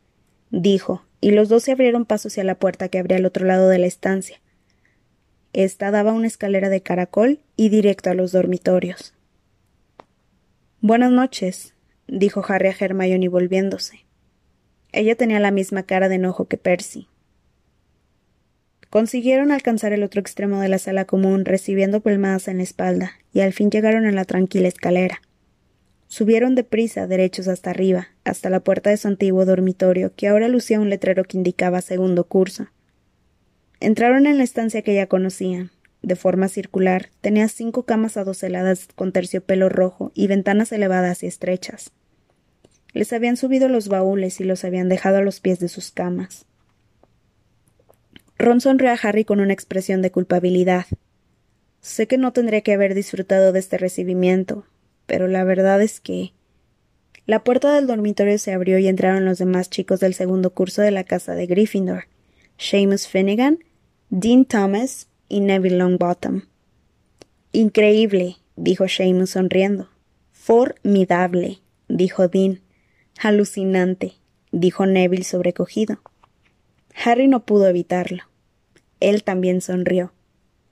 dijo, 0.51 1.07
y 1.23 1.31
los 1.31 1.49
dos 1.49 1.63
se 1.63 1.73
abrieron 1.73 2.05
paso 2.05 2.29
hacia 2.29 2.45
la 2.45 2.57
puerta 2.57 2.91
que 2.91 2.99
abría 2.99 3.17
al 3.17 3.25
otro 3.25 3.47
lado 3.47 3.71
de 3.71 3.79
la 3.79 3.87
estancia. 3.87 4.43
Esta 5.55 5.91
daba 5.91 6.13
una 6.13 6.27
escalera 6.27 6.69
de 6.69 6.83
caracol 6.83 7.41
y 7.57 7.71
directo 7.71 8.11
a 8.11 8.15
los 8.15 8.33
dormitorios. 8.33 9.15
Buenas 10.83 11.13
noches, 11.13 11.73
dijo 12.09 12.45
Harry 12.47 12.69
a 12.69 12.77
Hermione 12.79 13.31
volviéndose. 13.31 14.05
Ella 14.93 15.15
tenía 15.15 15.41
la 15.41 15.51
misma 15.51 15.85
cara 15.85 16.11
de 16.11 16.17
enojo 16.17 16.45
que 16.45 16.59
Percy. 16.59 17.09
Consiguieron 18.91 19.51
alcanzar 19.51 19.95
el 19.95 20.03
otro 20.03 20.21
extremo 20.21 20.61
de 20.61 20.69
la 20.69 20.79
sala 20.79 21.07
común, 21.07 21.47
recibiendo 21.47 22.01
palmadas 22.01 22.49
en 22.49 22.59
la 22.59 22.65
espalda, 22.65 23.13
y 23.33 23.41
al 23.41 23.55
fin 23.55 23.71
llegaron 23.71 24.05
a 24.05 24.13
la 24.13 24.27
tranquila 24.27 24.69
escalera. 24.69 25.23
Subieron 26.15 26.55
deprisa, 26.55 27.09
derechos 27.09 27.49
hasta 27.49 27.71
arriba, 27.71 28.07
hasta 28.23 28.49
la 28.49 28.61
puerta 28.61 28.89
de 28.89 28.97
su 28.99 29.09
antiguo 29.09 29.45
dormitorio, 29.45 30.13
que 30.15 30.29
ahora 30.29 30.47
lucía 30.47 30.79
un 30.79 30.89
letrero 30.89 31.25
que 31.25 31.37
indicaba 31.37 31.81
segundo 31.81 32.23
curso. 32.29 32.69
Entraron 33.81 34.27
en 34.27 34.39
la 34.39 34.45
estancia 34.45 34.83
que 34.83 34.95
ya 34.95 35.09
conocían. 35.09 35.73
De 36.03 36.15
forma 36.15 36.47
circular, 36.47 37.09
tenía 37.21 37.49
cinco 37.49 37.83
camas 37.83 38.17
adoseladas 38.17 38.87
con 38.95 39.11
terciopelo 39.11 39.69
rojo 39.69 40.13
y 40.15 40.29
ventanas 40.29 40.71
elevadas 40.71 41.25
y 41.25 41.27
estrechas. 41.27 41.91
Les 42.93 43.13
habían 43.13 43.37
subido 43.37 43.69
los 43.69 43.89
baúles 43.89 44.41
y 44.41 44.45
los 44.45 44.65
habían 44.65 44.89
dejado 44.89 45.17
a 45.17 45.23
los 45.23 45.41
pies 45.41 45.59
de 45.59 45.67
sus 45.67 45.91
camas. 45.91 46.47
Ron 48.39 48.61
sonrió 48.61 48.93
a 48.93 48.99
Harry 49.03 49.25
con 49.25 49.41
una 49.41 49.53
expresión 49.53 50.01
de 50.01 50.13
culpabilidad. 50.13 50.87
Sé 51.81 52.07
que 52.07 52.19
no 52.19 52.33
tendría 52.33 52.61
que 52.61 52.73
haber 52.73 52.95
disfrutado 52.95 53.51
de 53.51 53.59
este 53.59 53.79
recibimiento, 53.79 54.65
pero 55.07 55.29
la 55.29 55.45
verdad 55.45 55.83
es 55.83 56.01
que. 56.01 56.33
La 57.27 57.43
puerta 57.43 57.75
del 57.75 57.87
dormitorio 57.87 58.39
se 58.39 58.53
abrió 58.53 58.79
y 58.79 58.87
entraron 58.87 59.25
los 59.25 59.39
demás 59.39 59.71
chicos 59.71 60.01
del 60.01 60.15
segundo 60.15 60.51
curso 60.51 60.83
de 60.83 60.91
la 60.91 61.05
casa 61.05 61.35
de 61.35 61.47
Gryffindor: 61.47 62.05
Seamus 62.59 63.09
Finnegan, 63.09 63.59
Dean 64.11 64.45
Thomas 64.45 65.09
y 65.29 65.41
Neville 65.41 65.77
Longbottom. 65.77 66.43
Increíble, 67.53 68.37
dijo 68.57 68.89
Seamus 68.89 69.31
sonriendo. 69.31 69.89
Formidable, 70.33 71.61
dijo 71.89 72.29
Dean. 72.29 72.61
Alucinante, 73.21 74.15
dijo 74.53 74.87
Neville 74.87 75.25
sobrecogido. 75.25 76.01
Harry 77.05 77.29
no 77.29 77.45
pudo 77.45 77.69
evitarlo. 77.69 78.25
Él 79.01 79.25
también 79.25 79.61
sonrió. 79.61 80.14